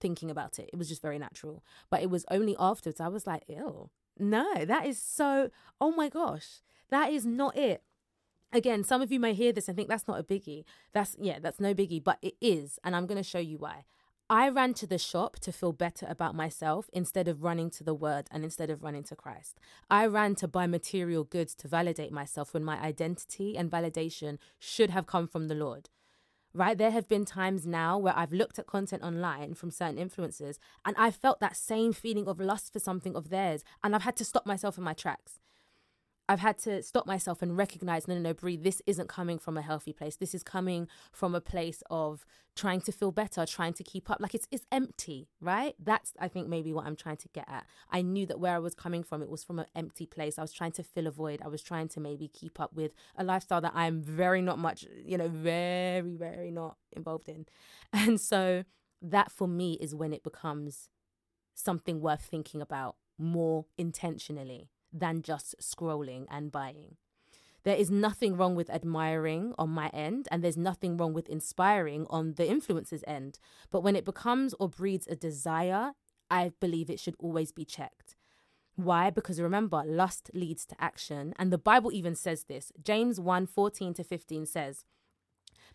thinking 0.00 0.30
about 0.30 0.60
it. 0.60 0.70
It 0.72 0.76
was 0.76 0.88
just 0.88 1.02
very 1.02 1.18
natural. 1.18 1.64
But 1.90 2.02
it 2.02 2.10
was 2.10 2.24
only 2.30 2.54
afterwards 2.60 3.00
I 3.00 3.08
was 3.08 3.26
like, 3.26 3.42
ew, 3.48 3.90
no, 4.20 4.64
that 4.64 4.86
is 4.86 5.02
so, 5.02 5.50
oh 5.80 5.90
my 5.90 6.08
gosh, 6.08 6.60
that 6.90 7.12
is 7.12 7.26
not 7.26 7.56
it 7.56 7.82
again 8.52 8.84
some 8.84 9.02
of 9.02 9.12
you 9.12 9.20
may 9.20 9.34
hear 9.34 9.52
this 9.52 9.68
and 9.68 9.76
think 9.76 9.88
that's 9.88 10.08
not 10.08 10.20
a 10.20 10.22
biggie. 10.22 10.64
That's 10.92 11.16
yeah 11.20 11.38
that's 11.40 11.60
no 11.60 11.74
biggie 11.74 12.02
but 12.02 12.18
it 12.22 12.34
is 12.40 12.78
and 12.84 12.94
i'm 12.96 13.06
going 13.06 13.16
to 13.16 13.22
show 13.22 13.38
you 13.38 13.58
why. 13.58 13.84
I 14.30 14.50
ran 14.50 14.74
to 14.74 14.86
the 14.86 14.98
shop 14.98 15.38
to 15.40 15.52
feel 15.52 15.72
better 15.72 16.06
about 16.06 16.34
myself 16.34 16.90
instead 16.92 17.28
of 17.28 17.42
running 17.42 17.70
to 17.70 17.84
the 17.84 17.94
word 17.94 18.28
and 18.30 18.44
instead 18.44 18.68
of 18.68 18.82
running 18.82 19.04
to 19.04 19.16
christ. 19.16 19.58
I 19.90 20.06
ran 20.06 20.34
to 20.36 20.48
buy 20.48 20.66
material 20.66 21.24
goods 21.24 21.54
to 21.56 21.68
validate 21.68 22.12
myself 22.12 22.52
when 22.52 22.62
my 22.62 22.78
identity 22.78 23.56
and 23.56 23.70
validation 23.70 24.36
should 24.58 24.90
have 24.90 25.06
come 25.06 25.28
from 25.28 25.48
the 25.48 25.54
lord. 25.54 25.88
Right? 26.54 26.76
There 26.76 26.90
have 26.90 27.08
been 27.08 27.24
times 27.24 27.66
now 27.66 27.96
where 27.98 28.16
i've 28.16 28.32
looked 28.32 28.58
at 28.58 28.66
content 28.66 29.02
online 29.02 29.54
from 29.54 29.70
certain 29.70 29.96
influencers 29.96 30.58
and 30.84 30.94
i 30.98 31.10
felt 31.10 31.40
that 31.40 31.56
same 31.56 31.92
feeling 31.92 32.26
of 32.26 32.40
lust 32.40 32.72
for 32.72 32.78
something 32.78 33.14
of 33.16 33.30
theirs 33.30 33.64
and 33.82 33.94
i've 33.94 34.02
had 34.02 34.16
to 34.16 34.24
stop 34.24 34.46
myself 34.46 34.76
in 34.76 34.84
my 34.84 34.94
tracks 34.94 35.38
I've 36.28 36.40
had 36.40 36.58
to 36.58 36.82
stop 36.82 37.06
myself 37.06 37.40
and 37.40 37.56
recognize 37.56 38.06
no, 38.06 38.14
no, 38.14 38.20
no, 38.20 38.34
breathe. 38.34 38.62
This 38.62 38.82
isn't 38.86 39.08
coming 39.08 39.38
from 39.38 39.56
a 39.56 39.62
healthy 39.62 39.94
place. 39.94 40.16
This 40.16 40.34
is 40.34 40.42
coming 40.42 40.86
from 41.10 41.34
a 41.34 41.40
place 41.40 41.82
of 41.88 42.26
trying 42.54 42.82
to 42.82 42.92
feel 42.92 43.12
better, 43.12 43.46
trying 43.46 43.72
to 43.72 43.82
keep 43.82 44.10
up. 44.10 44.18
Like 44.20 44.34
it's 44.34 44.46
it's 44.50 44.66
empty, 44.70 45.28
right? 45.40 45.74
That's 45.82 46.12
I 46.18 46.28
think 46.28 46.48
maybe 46.48 46.72
what 46.72 46.86
I'm 46.86 46.96
trying 46.96 47.16
to 47.18 47.28
get 47.28 47.48
at. 47.48 47.64
I 47.90 48.02
knew 48.02 48.26
that 48.26 48.38
where 48.38 48.54
I 48.54 48.58
was 48.58 48.74
coming 48.74 49.02
from, 49.02 49.22
it 49.22 49.30
was 49.30 49.42
from 49.42 49.58
an 49.58 49.66
empty 49.74 50.04
place. 50.04 50.38
I 50.38 50.42
was 50.42 50.52
trying 50.52 50.72
to 50.72 50.82
fill 50.82 51.06
a 51.06 51.10
void. 51.10 51.40
I 51.42 51.48
was 51.48 51.62
trying 51.62 51.88
to 51.88 52.00
maybe 52.00 52.28
keep 52.28 52.60
up 52.60 52.74
with 52.74 52.92
a 53.16 53.24
lifestyle 53.24 53.62
that 53.62 53.72
I'm 53.74 54.02
very 54.02 54.42
not 54.42 54.58
much, 54.58 54.84
you 55.02 55.16
know, 55.16 55.28
very 55.28 56.14
very 56.14 56.50
not 56.50 56.76
involved 56.92 57.28
in, 57.30 57.46
and 57.92 58.20
so 58.20 58.64
that 59.00 59.30
for 59.30 59.48
me 59.48 59.78
is 59.80 59.94
when 59.94 60.12
it 60.12 60.22
becomes 60.22 60.90
something 61.54 62.00
worth 62.00 62.22
thinking 62.22 62.60
about 62.60 62.96
more 63.18 63.66
intentionally 63.78 64.68
than 64.92 65.22
just 65.22 65.54
scrolling 65.60 66.26
and 66.30 66.50
buying. 66.52 66.96
There 67.64 67.76
is 67.76 67.90
nothing 67.90 68.36
wrong 68.36 68.54
with 68.54 68.70
admiring 68.70 69.54
on 69.58 69.70
my 69.70 69.88
end, 69.88 70.28
and 70.30 70.42
there's 70.42 70.56
nothing 70.56 70.96
wrong 70.96 71.12
with 71.12 71.28
inspiring 71.28 72.06
on 72.08 72.34
the 72.34 72.44
influencer's 72.44 73.04
end. 73.06 73.38
But 73.70 73.82
when 73.82 73.96
it 73.96 74.04
becomes 74.04 74.54
or 74.58 74.68
breeds 74.68 75.06
a 75.06 75.16
desire, 75.16 75.92
I 76.30 76.52
believe 76.60 76.88
it 76.88 77.00
should 77.00 77.16
always 77.18 77.52
be 77.52 77.64
checked. 77.64 78.16
Why? 78.76 79.10
Because 79.10 79.40
remember, 79.40 79.82
lust 79.84 80.30
leads 80.34 80.64
to 80.66 80.76
action. 80.78 81.34
And 81.36 81.52
the 81.52 81.58
Bible 81.58 81.92
even 81.92 82.14
says 82.14 82.44
this. 82.44 82.72
James 82.82 83.18
1 83.18 83.46
14 83.46 83.94
to 83.94 84.04
15 84.04 84.46
says, 84.46 84.84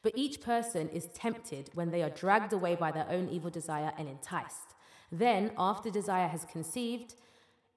But 0.02 0.14
each 0.16 0.40
person 0.40 0.88
is 0.90 1.08
tempted 1.08 1.70
when 1.74 1.92
they 1.92 2.02
are 2.02 2.10
dragged 2.10 2.54
away 2.54 2.76
by 2.76 2.92
their 2.92 3.10
own 3.10 3.28
evil 3.30 3.50
desire 3.50 3.92
and 3.98 4.08
enticed. 4.08 4.74
Then, 5.12 5.52
after 5.58 5.92
desire 5.92 6.30
has 6.30 6.46
conceived, 6.46 7.16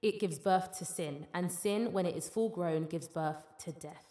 it 0.02 0.20
gives 0.20 0.38
birth 0.38 0.76
to 0.78 0.84
sin. 0.84 1.26
And 1.34 1.50
sin, 1.50 1.92
when 1.92 2.06
it 2.06 2.16
is 2.16 2.28
full 2.28 2.48
grown, 2.48 2.84
gives 2.86 3.08
birth 3.08 3.42
to 3.60 3.72
death. 3.72 4.04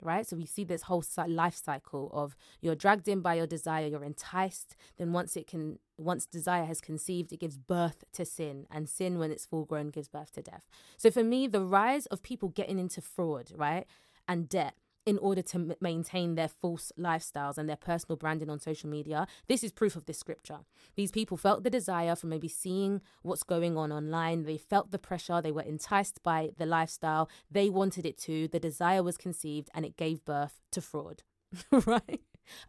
Right? 0.00 0.26
So 0.26 0.36
we 0.36 0.46
see 0.46 0.62
this 0.62 0.82
whole 0.82 1.02
life 1.26 1.56
cycle 1.56 2.08
of 2.12 2.36
you're 2.60 2.76
dragged 2.76 3.08
in 3.08 3.20
by 3.20 3.34
your 3.34 3.48
desire, 3.48 3.86
you're 3.88 4.04
enticed. 4.04 4.76
Then 4.96 5.12
once 5.12 5.36
it 5.36 5.48
can, 5.48 5.80
once 5.96 6.24
desire 6.24 6.64
has 6.64 6.80
conceived, 6.80 7.32
it 7.32 7.40
gives 7.40 7.58
birth 7.58 8.04
to 8.12 8.24
sin. 8.24 8.66
And 8.70 8.88
sin, 8.88 9.18
when 9.18 9.32
it's 9.32 9.44
full 9.44 9.64
grown, 9.64 9.88
gives 9.88 10.08
birth 10.08 10.32
to 10.34 10.42
death. 10.42 10.68
So 10.96 11.10
for 11.10 11.24
me, 11.24 11.48
the 11.48 11.64
rise 11.64 12.06
of 12.06 12.22
people 12.22 12.50
getting 12.50 12.78
into 12.78 13.00
fraud, 13.00 13.50
right? 13.56 13.86
And 14.28 14.48
debt 14.48 14.74
in 15.06 15.18
order 15.18 15.42
to 15.42 15.56
m- 15.58 15.74
maintain 15.80 16.34
their 16.34 16.48
false 16.48 16.92
lifestyles 16.98 17.58
and 17.58 17.68
their 17.68 17.76
personal 17.76 18.16
branding 18.16 18.50
on 18.50 18.58
social 18.58 18.90
media. 18.90 19.26
This 19.48 19.64
is 19.64 19.72
proof 19.72 19.96
of 19.96 20.06
this 20.06 20.18
scripture. 20.18 20.60
These 20.96 21.12
people 21.12 21.36
felt 21.36 21.64
the 21.64 21.70
desire 21.70 22.14
from 22.14 22.30
maybe 22.30 22.48
seeing 22.48 23.00
what's 23.22 23.42
going 23.42 23.76
on 23.76 23.92
online. 23.92 24.44
They 24.44 24.58
felt 24.58 24.90
the 24.90 24.98
pressure. 24.98 25.40
They 25.40 25.52
were 25.52 25.62
enticed 25.62 26.22
by 26.22 26.50
the 26.58 26.66
lifestyle. 26.66 27.28
They 27.50 27.70
wanted 27.70 28.04
it 28.04 28.18
too. 28.18 28.48
The 28.48 28.60
desire 28.60 29.02
was 29.02 29.16
conceived 29.16 29.70
and 29.74 29.84
it 29.84 29.96
gave 29.96 30.24
birth 30.24 30.60
to 30.72 30.80
fraud, 30.80 31.22
right? 31.72 32.20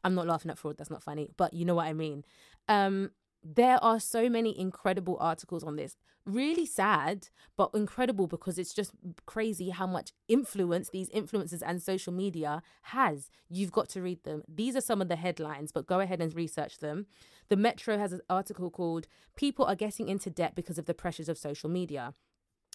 I'm 0.04 0.16
not 0.16 0.28
laughing 0.28 0.52
at 0.52 0.58
fraud. 0.58 0.78
That's 0.78 0.90
not 0.90 1.04
funny, 1.04 1.30
but 1.38 1.54
you 1.54 1.66
know 1.66 1.76
what 1.76 1.88
I 1.88 1.94
mean. 1.94 2.26
Um, 2.68 3.12
there 3.44 3.82
are 3.84 4.00
so 4.00 4.30
many 4.30 4.58
incredible 4.58 5.18
articles 5.20 5.64
on 5.64 5.76
this. 5.76 5.96
Really 6.26 6.66
sad, 6.66 7.30
but 7.56 7.72
incredible 7.74 8.28
because 8.28 8.60
it's 8.60 8.74
just 8.74 8.92
crazy 9.26 9.70
how 9.70 9.88
much 9.88 10.12
influence 10.28 10.90
these 10.90 11.10
influencers 11.10 11.64
and 11.66 11.82
social 11.82 12.14
media 12.14 12.62
has. 12.84 13.32
You've 13.50 13.72
got 13.72 13.90
to 13.90 14.02
read 14.02 14.24
them. 14.24 14.44
These 14.48 14.76
are 14.76 14.82
some 14.82 15.02
of 15.02 15.08
the 15.08 15.16
headlines, 15.16 15.72
but 15.72 15.88
go 15.88 16.02
ahead 16.02 16.22
and 16.22 16.36
research 16.36 16.80
them. 16.80 17.08
The 17.48 17.56
Metro 17.56 17.98
has 17.98 18.14
an 18.14 18.22
article 18.30 18.70
called 18.70 19.08
People 19.36 19.66
Are 19.66 19.76
Getting 19.76 20.10
into 20.10 20.30
Debt 20.30 20.54
Because 20.54 20.78
of 20.78 20.86
the 20.86 20.94
Pressures 20.94 21.30
of 21.30 21.38
Social 21.38 21.70
Media. 21.70 22.14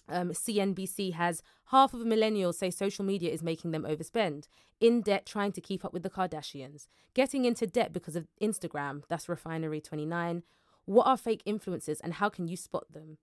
Um, 0.07 0.31
CNBC 0.31 1.13
has 1.13 1.41
half 1.67 1.93
of 1.93 2.01
millennials 2.01 2.55
say 2.55 2.69
social 2.69 3.03
media 3.03 3.31
is 3.31 3.41
making 3.41 3.71
them 3.71 3.83
overspend, 3.83 4.47
in 4.79 5.01
debt 5.01 5.25
trying 5.25 5.51
to 5.53 5.61
keep 5.61 5.83
up 5.83 5.93
with 5.93 6.03
the 6.03 6.09
Kardashians, 6.09 6.87
getting 7.13 7.45
into 7.45 7.65
debt 7.65 7.93
because 7.93 8.15
of 8.15 8.27
Instagram. 8.41 9.03
That's 9.09 9.29
Refinery 9.29 9.81
29. 9.81 10.43
What 10.85 11.07
are 11.07 11.17
fake 11.17 11.43
influencers 11.47 11.99
and 12.03 12.15
how 12.15 12.29
can 12.29 12.47
you 12.47 12.55
spot 12.55 12.91
them? 12.91 13.17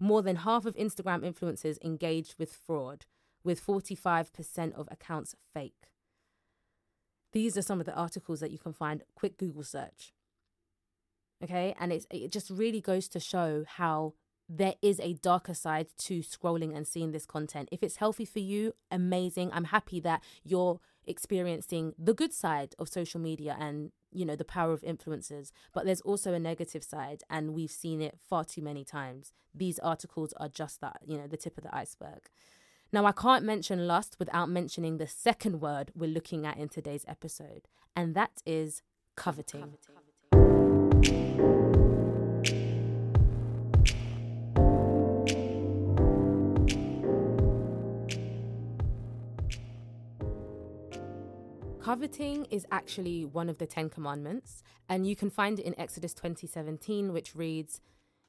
More 0.00 0.22
than 0.22 0.36
half 0.36 0.64
of 0.64 0.76
Instagram 0.76 1.20
influencers 1.20 1.82
engaged 1.82 2.36
with 2.38 2.52
fraud, 2.52 3.04
with 3.44 3.64
45% 3.64 4.72
of 4.74 4.88
accounts 4.90 5.34
fake. 5.52 5.88
These 7.32 7.58
are 7.58 7.62
some 7.62 7.80
of 7.80 7.86
the 7.86 7.94
articles 7.94 8.40
that 8.40 8.50
you 8.50 8.58
can 8.58 8.72
find. 8.72 9.02
Quick 9.14 9.36
Google 9.36 9.64
search. 9.64 10.14
Okay, 11.42 11.74
and 11.78 11.92
it's, 11.92 12.06
it 12.10 12.32
just 12.32 12.50
really 12.50 12.80
goes 12.80 13.08
to 13.08 13.20
show 13.20 13.64
how 13.66 14.14
there 14.48 14.74
is 14.80 14.98
a 15.00 15.14
darker 15.14 15.54
side 15.54 15.88
to 15.98 16.20
scrolling 16.20 16.74
and 16.74 16.86
seeing 16.86 17.12
this 17.12 17.26
content. 17.26 17.68
If 17.70 17.82
it's 17.82 17.96
healthy 17.96 18.24
for 18.24 18.38
you, 18.38 18.74
amazing. 18.90 19.50
I'm 19.52 19.64
happy 19.64 20.00
that 20.00 20.22
you're 20.42 20.80
experiencing 21.06 21.94
the 21.98 22.14
good 22.14 22.32
side 22.32 22.74
of 22.78 22.88
social 22.88 23.20
media 23.20 23.56
and 23.58 23.92
you 24.12 24.24
know 24.24 24.36
the 24.36 24.44
power 24.44 24.72
of 24.72 24.82
influencers 24.82 25.52
but 25.72 25.86
there's 25.86 26.02
also 26.02 26.34
a 26.34 26.38
negative 26.38 26.84
side 26.84 27.22
and 27.30 27.54
we've 27.54 27.70
seen 27.70 28.02
it 28.02 28.18
far 28.18 28.44
too 28.44 28.60
many 28.60 28.84
times 28.84 29.32
these 29.54 29.78
articles 29.78 30.34
are 30.38 30.48
just 30.48 30.82
that 30.82 30.98
you 31.06 31.16
know 31.16 31.26
the 31.26 31.36
tip 31.38 31.56
of 31.56 31.64
the 31.64 31.74
iceberg 31.74 32.28
Now, 32.92 33.04
I 33.04 33.12
can't 33.12 33.44
mention 33.44 33.86
lust 33.86 34.16
without 34.18 34.48
mentioning 34.48 34.96
the 34.96 35.06
second 35.06 35.60
word 35.60 35.92
we're 35.94 36.08
looking 36.08 36.46
at 36.46 36.56
in 36.56 36.68
today's 36.70 37.04
episode, 37.06 37.68
and 37.94 38.14
that 38.14 38.42
is 38.46 38.82
coveting. 39.14 39.60
Coveting 39.60 40.07
is 52.50 52.66
actually 52.70 53.24
one 53.24 53.48
of 53.48 53.58
the 53.58 53.66
Ten 53.66 53.88
Commandments, 53.88 54.62
and 54.88 55.06
you 55.06 55.16
can 55.16 55.30
find 55.30 55.58
it 55.58 55.64
in 55.64 55.78
Exodus 55.78 56.14
20:17, 56.14 57.12
which 57.12 57.34
reads, 57.34 57.80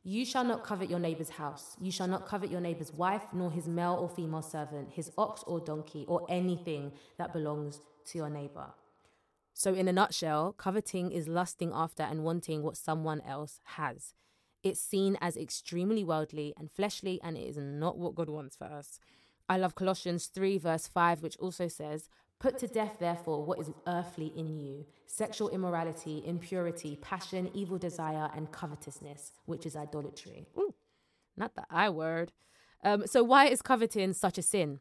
you 0.04 0.24
shall 0.24 0.46
not 0.46 0.64
covet 0.64 0.90
your 0.90 1.00
neighbor's 1.00 1.32
house. 1.32 1.76
You 1.80 1.92
shall 1.92 2.08
not 2.08 2.26
covet 2.26 2.50
your 2.50 2.62
neighbor's 2.62 2.94
wife, 2.94 3.34
nor 3.34 3.52
his 3.52 3.68
male 3.68 3.98
or 4.00 4.08
female 4.08 4.42
servant, 4.42 4.92
his 4.92 5.12
ox 5.18 5.44
or 5.46 5.60
donkey, 5.60 6.06
or 6.08 6.26
anything 6.30 6.94
that 7.18 7.34
belongs 7.34 7.82
to 8.06 8.18
your 8.18 8.30
neighbor. 8.30 8.68
So, 9.54 9.74
in 9.74 9.90
a 9.90 9.94
nutshell, 9.94 10.54
coveting 10.54 11.12
is 11.12 11.28
lusting 11.28 11.72
after 11.74 12.04
and 12.04 12.24
wanting 12.24 12.64
what 12.64 12.78
someone 12.78 13.20
else 13.22 13.60
has. 13.76 14.14
It's 14.64 14.80
seen 14.80 15.18
as 15.20 15.36
extremely 15.36 16.04
worldly 16.04 16.54
and 16.58 16.72
fleshly, 16.72 17.20
and 17.22 17.36
it 17.36 17.42
is 17.42 17.58
not 17.58 17.98
what 17.98 18.16
God 18.16 18.30
wants 18.30 18.56
for 18.56 18.66
us. 18.66 19.00
I 19.50 19.58
love 19.58 19.76
Colossians 19.76 20.28
3, 20.28 20.60
verse 20.60 20.88
5, 20.88 21.22
which 21.22 21.38
also 21.38 21.68
says, 21.68 22.08
Put 22.40 22.58
to 22.60 22.68
death, 22.68 22.98
therefore, 23.00 23.44
what 23.44 23.60
is 23.60 23.70
earthly 23.86 24.28
in 24.36 24.58
you 24.58 24.86
sexual 25.06 25.50
immorality, 25.50 26.24
impurity, 26.26 26.98
passion, 27.02 27.50
evil 27.54 27.78
desire, 27.78 28.30
and 28.34 28.52
covetousness, 28.52 29.34
which 29.46 29.66
is 29.66 29.76
idolatry. 29.76 30.48
Ooh, 30.58 30.74
not 31.36 31.56
the 31.56 31.66
I 31.70 31.90
word. 31.90 32.32
Um, 32.84 33.06
so, 33.08 33.24
why 33.24 33.48
is 33.48 33.62
coveting 33.62 34.14
such 34.14 34.38
a 34.38 34.42
sin 34.42 34.80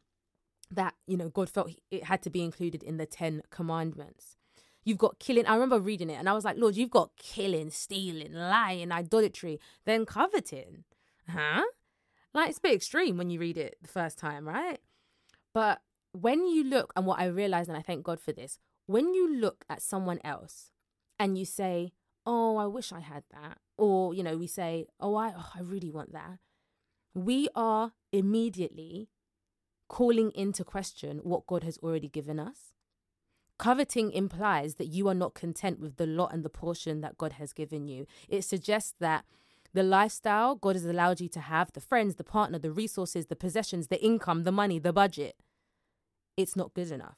that, 0.71 0.93
you 1.05 1.17
know, 1.17 1.29
God 1.29 1.49
felt 1.49 1.71
it 1.91 2.05
had 2.05 2.21
to 2.23 2.29
be 2.29 2.43
included 2.43 2.81
in 2.81 2.97
the 2.97 3.05
10 3.05 3.41
commandments? 3.49 4.37
You've 4.85 4.97
got 4.97 5.19
killing. 5.19 5.45
I 5.45 5.55
remember 5.55 5.79
reading 5.79 6.09
it 6.09 6.15
and 6.15 6.29
I 6.29 6.33
was 6.33 6.45
like, 6.45 6.57
Lord, 6.57 6.77
you've 6.77 6.89
got 6.89 7.11
killing, 7.17 7.69
stealing, 7.71 8.33
lying, 8.33 8.91
idolatry, 8.91 9.59
then 9.85 10.05
coveting. 10.05 10.85
Huh? 11.27 11.63
Like, 12.33 12.49
it's 12.49 12.59
a 12.59 12.61
bit 12.61 12.73
extreme 12.73 13.17
when 13.17 13.29
you 13.29 13.39
read 13.39 13.57
it 13.57 13.77
the 13.81 13.89
first 13.89 14.17
time, 14.17 14.47
right? 14.47 14.79
But 15.53 15.81
when 16.13 16.47
you 16.47 16.63
look, 16.63 16.91
and 16.95 17.05
what 17.05 17.19
I 17.19 17.25
realized, 17.25 17.69
and 17.69 17.77
I 17.77 17.81
thank 17.81 18.03
God 18.03 18.19
for 18.19 18.31
this, 18.31 18.59
when 18.85 19.13
you 19.13 19.33
look 19.33 19.65
at 19.69 19.81
someone 19.81 20.19
else 20.23 20.71
and 21.19 21.37
you 21.37 21.45
say, 21.45 21.93
Oh, 22.25 22.57
I 22.57 22.67
wish 22.67 22.91
I 22.91 22.99
had 22.99 23.23
that, 23.31 23.57
or, 23.77 24.13
you 24.13 24.23
know, 24.23 24.37
we 24.37 24.47
say, 24.47 24.85
Oh, 24.99 25.15
I, 25.15 25.33
oh, 25.35 25.51
I 25.55 25.61
really 25.61 25.91
want 25.91 26.13
that, 26.13 26.39
we 27.13 27.47
are 27.55 27.93
immediately 28.11 29.09
calling 29.87 30.31
into 30.31 30.63
question 30.63 31.19
what 31.23 31.47
God 31.47 31.63
has 31.63 31.77
already 31.79 32.07
given 32.07 32.39
us. 32.39 32.73
Coveting 33.57 34.11
implies 34.11 34.75
that 34.75 34.87
you 34.87 35.07
are 35.09 35.13
not 35.13 35.33
content 35.33 35.79
with 35.79 35.97
the 35.97 36.05
lot 36.05 36.31
and 36.33 36.45
the 36.45 36.49
portion 36.49 37.01
that 37.01 37.17
God 37.17 37.33
has 37.33 37.51
given 37.51 37.87
you. 37.87 38.05
It 38.29 38.43
suggests 38.43 38.93
that 38.99 39.25
the 39.73 39.83
lifestyle 39.83 40.55
God 40.55 40.75
has 40.75 40.85
allowed 40.85 41.19
you 41.19 41.27
to 41.29 41.41
have, 41.41 41.73
the 41.73 41.81
friends, 41.81 42.15
the 42.15 42.23
partner, 42.23 42.57
the 42.57 42.71
resources, 42.71 43.25
the 43.25 43.35
possessions, 43.35 43.87
the 43.87 44.01
income, 44.03 44.43
the 44.43 44.51
money, 44.51 44.79
the 44.79 44.93
budget, 44.93 45.35
it's 46.39 46.55
not 46.55 46.73
good 46.73 46.89
enough. 46.89 47.17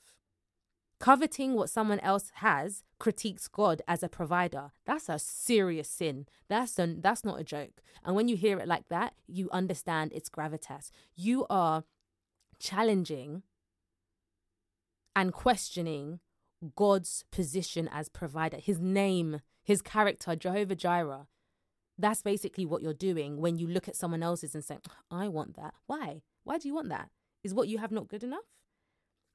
Coveting 1.00 1.54
what 1.54 1.70
someone 1.70 2.00
else 2.00 2.32
has 2.36 2.84
critiques 3.00 3.48
God 3.48 3.82
as 3.88 4.02
a 4.02 4.10
provider. 4.10 4.72
That's 4.86 5.10
a 5.10 5.20
serious 5.20 5.88
sin. 5.88 6.26
That's 6.50 6.78
a, 6.80 6.96
that's 7.00 7.24
not 7.24 7.40
a 7.40 7.44
joke. 7.44 7.82
And 8.04 8.16
when 8.16 8.28
you 8.28 8.36
hear 8.36 8.60
it 8.60 8.68
like 8.68 8.90
that, 8.90 9.14
you 9.28 9.48
understand 9.52 10.12
its 10.12 10.30
gravitas. 10.30 10.90
You 11.16 11.46
are 11.52 11.84
challenging 12.60 13.44
and 15.16 15.34
questioning 15.34 16.20
God's 16.76 17.26
position 17.32 17.88
as 17.92 18.10
provider, 18.10 18.58
his 18.58 18.80
name, 18.80 19.42
his 19.64 19.84
character, 19.84 20.36
Jehovah 20.36 20.76
Jireh. 20.76 21.28
That's 21.98 22.24
basically 22.24 22.66
what 22.66 22.82
you're 22.82 22.94
doing 22.94 23.38
when 23.38 23.58
you 23.58 23.68
look 23.68 23.88
at 23.88 23.96
someone 23.96 24.24
else's 24.24 24.56
and 24.56 24.64
say, 24.64 24.78
I 25.12 25.28
want 25.28 25.56
that. 25.58 25.76
Why? 25.86 26.22
Why 26.44 26.58
do 26.58 26.68
you 26.68 26.74
want 26.74 26.90
that? 26.90 27.10
Is 27.44 27.54
what 27.54 27.68
you 27.68 27.78
have 27.78 27.92
not 27.92 28.08
good 28.08 28.24
enough? 28.24 28.46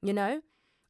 You 0.01 0.13
know? 0.13 0.41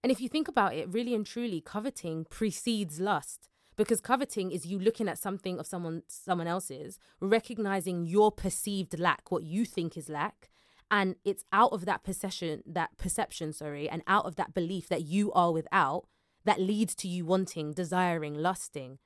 And 0.04 0.12
if 0.12 0.22
you 0.22 0.30
think 0.30 0.48
about 0.48 0.74
it, 0.74 0.88
really 0.92 1.14
and 1.14 1.26
truly, 1.26 1.62
coveting 1.62 2.26
precedes 2.30 3.00
lust 3.00 3.50
because 3.76 4.02
coveting 4.02 4.52
is 4.52 4.66
you 4.66 4.80
looking 4.80 5.08
at 5.08 5.20
something 5.20 5.60
of 5.60 5.68
someone 5.68 6.04
someone 6.08 6.48
else's, 6.48 7.00
recognizing 7.22 8.06
your 8.06 8.32
perceived 8.32 9.00
lack, 9.00 9.32
what 9.32 9.44
you 9.44 9.66
think 9.66 9.96
is 9.96 10.10
lack, 10.10 10.50
and 10.90 11.16
it's 11.24 11.44
out 11.54 11.72
of 11.72 11.86
that 11.86 12.04
perception, 12.04 12.64
that 12.66 12.98
perception, 12.98 13.54
sorry, 13.54 13.90
and 13.90 14.02
out 14.08 14.26
of 14.26 14.36
that 14.36 14.54
belief 14.54 14.90
that 14.90 15.04
you 15.04 15.32
are 15.34 15.52
without 15.52 16.06
that 16.46 16.60
leads 16.60 16.96
to 16.96 17.08
you 17.08 17.26
wanting, 17.26 17.74
desiring, 17.74 18.34
lusting, 18.34 18.98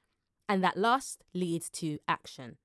and 0.48 0.64
that 0.64 0.78
lust 0.78 1.24
leads 1.34 1.70
to 1.70 1.98
action. 2.08 2.58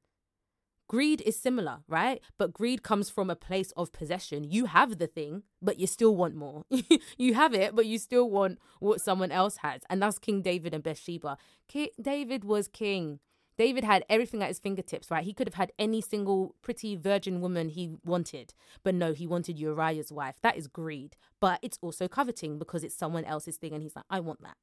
Greed 0.88 1.20
is 1.26 1.38
similar, 1.38 1.78
right? 1.88 2.20
But 2.38 2.52
greed 2.52 2.82
comes 2.82 3.10
from 3.10 3.28
a 3.28 3.36
place 3.36 3.72
of 3.76 3.92
possession. 3.92 4.44
You 4.44 4.66
have 4.66 4.98
the 4.98 5.08
thing, 5.08 5.42
but 5.60 5.80
you 5.80 5.86
still 5.86 6.14
want 6.14 6.36
more. 6.36 6.64
you 7.18 7.34
have 7.34 7.54
it, 7.54 7.74
but 7.74 7.86
you 7.86 7.98
still 7.98 8.30
want 8.30 8.58
what 8.78 9.00
someone 9.00 9.32
else 9.32 9.58
has. 9.58 9.82
And 9.90 10.00
that's 10.00 10.18
King 10.18 10.42
David 10.42 10.72
and 10.72 10.84
Bathsheba. 10.84 11.38
King 11.68 11.88
David 12.00 12.44
was 12.44 12.68
king. 12.68 13.18
David 13.58 13.84
had 13.84 14.04
everything 14.08 14.42
at 14.42 14.48
his 14.48 14.58
fingertips, 14.58 15.10
right? 15.10 15.24
He 15.24 15.32
could 15.32 15.48
have 15.48 15.54
had 15.54 15.72
any 15.78 16.00
single 16.00 16.54
pretty 16.62 16.94
virgin 16.94 17.40
woman 17.40 17.70
he 17.70 17.96
wanted, 18.04 18.52
but 18.82 18.94
no, 18.94 19.12
he 19.12 19.26
wanted 19.26 19.58
Uriah's 19.58 20.12
wife. 20.12 20.36
That 20.42 20.56
is 20.56 20.66
greed, 20.66 21.16
but 21.40 21.58
it's 21.62 21.78
also 21.80 22.06
coveting 22.06 22.58
because 22.58 22.84
it's 22.84 22.94
someone 22.94 23.24
else's 23.24 23.56
thing, 23.56 23.72
and 23.72 23.82
he's 23.82 23.96
like, 23.96 24.04
I 24.10 24.20
want 24.20 24.42
that. 24.42 24.56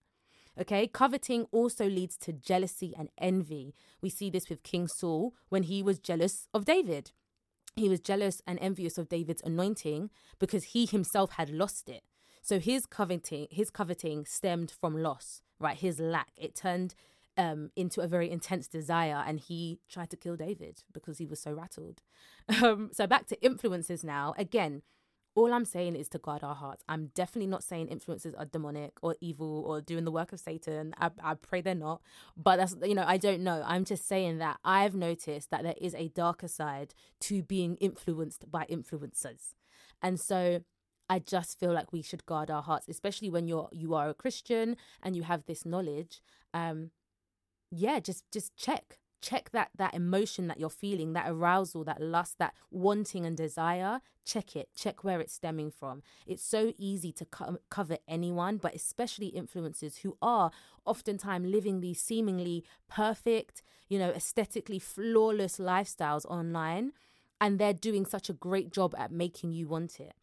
Okay, 0.59 0.87
coveting 0.87 1.45
also 1.51 1.87
leads 1.87 2.15
to 2.17 2.33
jealousy 2.33 2.93
and 2.97 3.09
envy. 3.17 3.73
We 4.01 4.09
see 4.09 4.29
this 4.29 4.49
with 4.49 4.63
King 4.63 4.87
Saul 4.87 5.33
when 5.49 5.63
he 5.63 5.81
was 5.81 5.99
jealous 5.99 6.47
of 6.53 6.65
David. 6.65 7.11
He 7.75 7.89
was 7.89 7.99
jealous 7.99 8.41
and 8.45 8.59
envious 8.61 8.97
of 8.97 9.09
David's 9.09 9.41
anointing 9.43 10.11
because 10.37 10.65
he 10.65 10.85
himself 10.85 11.31
had 11.33 11.49
lost 11.49 11.89
it. 11.89 12.03
So 12.43 12.59
his 12.59 12.85
coveting, 12.85 13.47
his 13.49 13.71
coveting 13.71 14.25
stemmed 14.25 14.69
from 14.69 15.01
loss, 15.01 15.41
right? 15.59 15.77
His 15.77 15.99
lack. 15.99 16.29
It 16.37 16.55
turned 16.55 16.93
um, 17.37 17.71
into 17.75 18.01
a 18.01 18.07
very 18.07 18.29
intense 18.29 18.67
desire, 18.67 19.23
and 19.25 19.39
he 19.39 19.79
tried 19.89 20.09
to 20.11 20.17
kill 20.17 20.35
David 20.35 20.83
because 20.91 21.17
he 21.17 21.25
was 21.25 21.39
so 21.39 21.53
rattled. 21.53 22.01
Um, 22.61 22.89
so 22.91 23.07
back 23.07 23.25
to 23.27 23.41
influences 23.41 24.03
now. 24.03 24.33
Again, 24.37 24.81
all 25.35 25.51
I'm 25.51 25.65
saying 25.65 25.95
is 25.95 26.09
to 26.09 26.19
guard 26.19 26.43
our 26.43 26.55
hearts. 26.55 26.83
I'm 26.87 27.07
definitely 27.15 27.47
not 27.47 27.63
saying 27.63 27.87
influences 27.87 28.35
are 28.35 28.45
demonic 28.45 28.93
or 29.01 29.15
evil 29.19 29.63
or 29.67 29.81
doing 29.81 30.05
the 30.05 30.11
work 30.11 30.31
of 30.31 30.39
Satan. 30.39 30.93
I, 30.99 31.09
I 31.23 31.33
pray 31.33 31.61
they're 31.61 31.75
not. 31.75 32.01
But 32.37 32.57
that's, 32.57 32.75
you 32.83 32.93
know, 32.93 33.05
I 33.07 33.17
don't 33.17 33.41
know. 33.41 33.63
I'm 33.65 33.83
just 33.83 34.07
saying 34.07 34.37
that 34.37 34.59
I've 34.63 34.95
noticed 34.95 35.49
that 35.49 35.63
there 35.63 35.75
is 35.81 35.95
a 35.95 36.09
darker 36.09 36.47
side 36.47 36.93
to 37.21 37.41
being 37.41 37.77
influenced 37.77 38.51
by 38.51 38.65
influencers. 38.69 39.55
And 40.01 40.19
so 40.19 40.61
I 41.09 41.19
just 41.19 41.59
feel 41.59 41.73
like 41.73 41.91
we 41.91 42.01
should 42.01 42.25
guard 42.25 42.51
our 42.51 42.61
hearts, 42.61 42.87
especially 42.87 43.29
when 43.29 43.47
you're 43.47 43.69
you 43.71 43.93
are 43.93 44.09
a 44.09 44.13
Christian 44.13 44.77
and 45.01 45.15
you 45.15 45.23
have 45.23 45.45
this 45.45 45.65
knowledge. 45.65 46.21
Um, 46.53 46.91
yeah, 47.71 47.99
just 47.99 48.23
just 48.31 48.55
check 48.55 48.99
check 49.23 49.51
that 49.51 49.69
that 49.77 49.93
emotion 49.93 50.47
that 50.47 50.59
you're 50.59 50.69
feeling 50.69 51.13
that 51.13 51.25
arousal 51.27 51.83
that 51.85 52.01
lust 52.01 52.37
that 52.39 52.53
wanting 52.69 53.25
and 53.25 53.37
desire. 53.37 54.01
Check 54.25 54.55
it. 54.55 54.69
Check 54.75 55.03
where 55.03 55.19
it's 55.21 55.33
stemming 55.33 55.71
from. 55.71 56.03
It's 56.27 56.43
so 56.43 56.73
easy 56.77 57.11
to 57.13 57.25
co- 57.25 57.57
cover 57.69 57.97
anyone 58.07 58.57
but 58.57 58.75
especially 58.75 59.31
influencers 59.31 59.99
who 60.01 60.17
are 60.21 60.51
oftentimes 60.85 61.47
living 61.47 61.79
these 61.79 62.01
seemingly 62.01 62.63
perfect 62.89 63.63
you 63.87 63.97
know 63.97 64.09
aesthetically 64.09 64.79
flawless 64.79 65.57
lifestyles 65.57 66.25
online 66.25 66.91
and 67.39 67.57
they're 67.57 67.73
doing 67.73 68.05
such 68.05 68.29
a 68.29 68.33
great 68.33 68.71
job 68.71 68.93
at 68.97 69.11
making 69.11 69.51
you 69.51 69.67
want 69.67 69.99
it. 69.99 70.13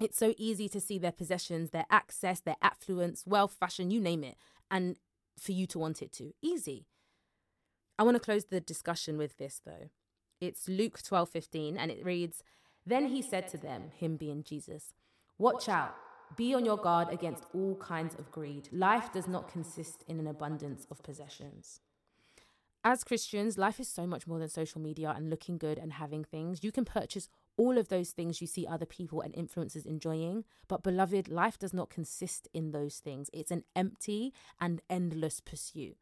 It's 0.00 0.18
so 0.18 0.34
easy 0.36 0.68
to 0.70 0.80
see 0.80 0.98
their 0.98 1.12
possessions 1.12 1.70
their 1.70 1.86
access 1.90 2.40
their 2.40 2.56
affluence 2.60 3.24
wealth 3.24 3.54
fashion 3.54 3.90
you 3.90 4.00
name 4.00 4.24
it 4.24 4.36
and 4.68 4.96
for 5.38 5.52
you 5.52 5.66
to 5.68 5.78
want 5.78 6.02
it 6.02 6.10
to 6.12 6.32
easy 6.42 6.86
I 7.98 8.02
want 8.02 8.16
to 8.16 8.20
close 8.20 8.46
the 8.46 8.60
discussion 8.60 9.16
with 9.16 9.36
this 9.38 9.60
though. 9.64 9.90
It's 10.40 10.68
Luke 10.68 10.98
12:15 11.02 11.76
and 11.78 11.90
it 11.90 12.04
reads, 12.04 12.42
"Then 12.84 13.06
he 13.06 13.22
said 13.22 13.48
to 13.48 13.58
them, 13.58 13.90
him 13.90 14.16
being 14.16 14.42
Jesus, 14.42 14.92
watch 15.38 15.68
out, 15.68 15.94
be 16.36 16.54
on 16.54 16.64
your 16.64 16.76
guard 16.76 17.08
against 17.10 17.44
all 17.54 17.76
kinds 17.76 18.14
of 18.14 18.30
greed. 18.30 18.68
Life 18.72 19.12
does 19.12 19.26
not 19.26 19.48
consist 19.48 20.02
in 20.06 20.18
an 20.18 20.26
abundance 20.26 20.86
of 20.90 21.02
possessions." 21.02 21.80
As 22.84 23.02
Christians, 23.02 23.58
life 23.58 23.80
is 23.80 23.88
so 23.88 24.06
much 24.06 24.28
more 24.28 24.38
than 24.38 24.48
social 24.48 24.80
media 24.80 25.12
and 25.16 25.28
looking 25.28 25.58
good 25.58 25.76
and 25.76 25.94
having 25.94 26.22
things. 26.22 26.62
You 26.62 26.70
can 26.70 26.84
purchase 26.84 27.28
all 27.56 27.78
of 27.78 27.88
those 27.88 28.12
things 28.12 28.40
you 28.40 28.46
see 28.46 28.64
other 28.64 28.86
people 28.86 29.20
and 29.22 29.34
influencers 29.34 29.86
enjoying. 29.86 30.44
But, 30.68 30.84
beloved, 30.84 31.26
life 31.26 31.58
does 31.58 31.72
not 31.72 31.90
consist 31.90 32.46
in 32.54 32.70
those 32.70 33.00
things. 33.00 33.28
It's 33.32 33.50
an 33.50 33.64
empty 33.74 34.32
and 34.60 34.82
endless 34.88 35.40
pursuit. 35.40 35.96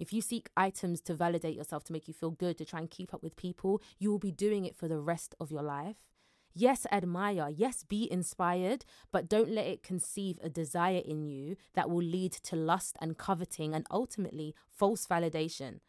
If 0.00 0.14
you 0.14 0.22
seek 0.22 0.48
items 0.56 1.02
to 1.02 1.14
validate 1.14 1.54
yourself, 1.54 1.84
to 1.84 1.92
make 1.92 2.08
you 2.08 2.14
feel 2.14 2.30
good, 2.30 2.56
to 2.56 2.64
try 2.64 2.80
and 2.80 2.90
keep 2.90 3.12
up 3.12 3.22
with 3.22 3.36
people, 3.36 3.82
you 3.98 4.10
will 4.10 4.18
be 4.18 4.32
doing 4.32 4.64
it 4.64 4.74
for 4.74 4.88
the 4.88 4.98
rest 4.98 5.34
of 5.38 5.52
your 5.52 5.62
life. 5.62 5.96
Yes, 6.54 6.86
admire. 6.90 7.50
Yes, 7.54 7.84
be 7.84 8.10
inspired, 8.10 8.86
but 9.12 9.28
don't 9.28 9.50
let 9.50 9.66
it 9.66 9.82
conceive 9.82 10.38
a 10.42 10.48
desire 10.48 11.02
in 11.04 11.26
you 11.26 11.56
that 11.74 11.90
will 11.90 12.02
lead 12.02 12.32
to 12.32 12.56
lust 12.56 12.96
and 13.00 13.18
coveting 13.18 13.74
and 13.74 13.86
ultimately 13.90 14.54
false 14.68 15.06
validation. 15.06 15.80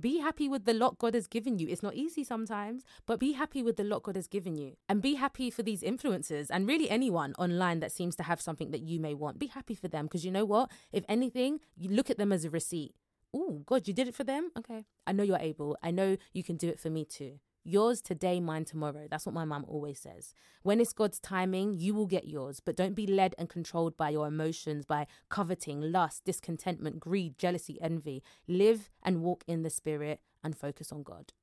Be 0.00 0.20
happy 0.20 0.48
with 0.48 0.64
the 0.64 0.72
lot 0.72 0.98
God 0.98 1.14
has 1.14 1.26
given 1.26 1.58
you. 1.58 1.66
It's 1.68 1.82
not 1.82 1.96
easy 1.96 2.22
sometimes, 2.22 2.84
but 3.06 3.18
be 3.18 3.32
happy 3.32 3.64
with 3.64 3.76
the 3.76 3.82
lot 3.82 4.04
God 4.04 4.14
has 4.14 4.28
given 4.28 4.54
you. 4.54 4.76
And 4.88 5.02
be 5.02 5.16
happy 5.16 5.50
for 5.50 5.64
these 5.64 5.82
influencers 5.82 6.46
and 6.48 6.68
really 6.68 6.88
anyone 6.88 7.34
online 7.36 7.80
that 7.80 7.90
seems 7.90 8.14
to 8.16 8.22
have 8.22 8.40
something 8.40 8.70
that 8.70 8.82
you 8.82 9.00
may 9.00 9.14
want. 9.14 9.40
Be 9.40 9.48
happy 9.48 9.74
for 9.74 9.88
them 9.88 10.06
because 10.06 10.24
you 10.24 10.30
know 10.30 10.44
what? 10.44 10.70
If 10.92 11.04
anything, 11.08 11.58
you 11.76 11.90
look 11.90 12.08
at 12.08 12.18
them 12.18 12.30
as 12.30 12.44
a 12.44 12.50
receipt. 12.50 12.94
Oh, 13.34 13.62
God, 13.66 13.86
you 13.86 13.94
did 13.94 14.08
it 14.08 14.14
for 14.14 14.24
them? 14.24 14.50
Okay. 14.58 14.86
I 15.06 15.12
know 15.12 15.22
you're 15.22 15.38
able. 15.38 15.76
I 15.82 15.90
know 15.90 16.16
you 16.32 16.42
can 16.42 16.56
do 16.56 16.68
it 16.68 16.80
for 16.80 16.90
me 16.90 17.04
too. 17.04 17.38
Yours 17.64 18.00
today, 18.00 18.40
mine 18.40 18.64
tomorrow. 18.64 19.06
That's 19.10 19.26
what 19.26 19.34
my 19.34 19.44
mum 19.44 19.66
always 19.68 20.00
says. 20.00 20.32
When 20.62 20.80
it's 20.80 20.94
God's 20.94 21.18
timing, 21.18 21.74
you 21.74 21.92
will 21.92 22.06
get 22.06 22.26
yours, 22.26 22.60
but 22.64 22.76
don't 22.76 22.94
be 22.94 23.06
led 23.06 23.34
and 23.38 23.48
controlled 23.48 23.96
by 23.96 24.08
your 24.08 24.26
emotions, 24.26 24.86
by 24.86 25.06
coveting, 25.28 25.82
lust, 25.82 26.24
discontentment, 26.24 26.98
greed, 26.98 27.38
jealousy, 27.38 27.78
envy. 27.82 28.22
Live 28.46 28.88
and 29.02 29.20
walk 29.20 29.44
in 29.46 29.62
the 29.62 29.70
Spirit 29.70 30.20
and 30.42 30.56
focus 30.56 30.90
on 30.92 31.02
God. 31.02 31.34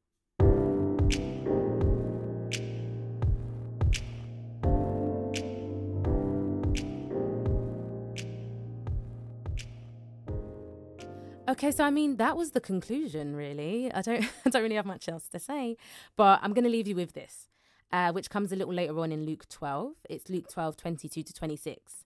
Okay, 11.55 11.71
so 11.71 11.85
I 11.85 11.89
mean 11.89 12.17
that 12.17 12.35
was 12.35 12.51
the 12.51 12.59
conclusion, 12.59 13.33
really. 13.33 13.89
I 13.93 14.01
don't, 14.01 14.25
I 14.45 14.49
don't 14.49 14.61
really 14.61 14.75
have 14.75 14.85
much 14.85 15.07
else 15.07 15.29
to 15.29 15.39
say, 15.39 15.77
but 16.17 16.41
I'm 16.43 16.51
going 16.51 16.65
to 16.65 16.69
leave 16.69 16.85
you 16.85 16.97
with 16.97 17.13
this, 17.13 17.47
uh, 17.93 18.11
which 18.11 18.29
comes 18.29 18.51
a 18.51 18.57
little 18.57 18.73
later 18.73 18.99
on 18.99 19.13
in 19.13 19.25
Luke 19.25 19.47
12. 19.47 19.93
It's 20.09 20.29
Luke 20.29 20.49
12, 20.49 20.75
22 20.75 21.23
to 21.23 21.33
26, 21.33 22.03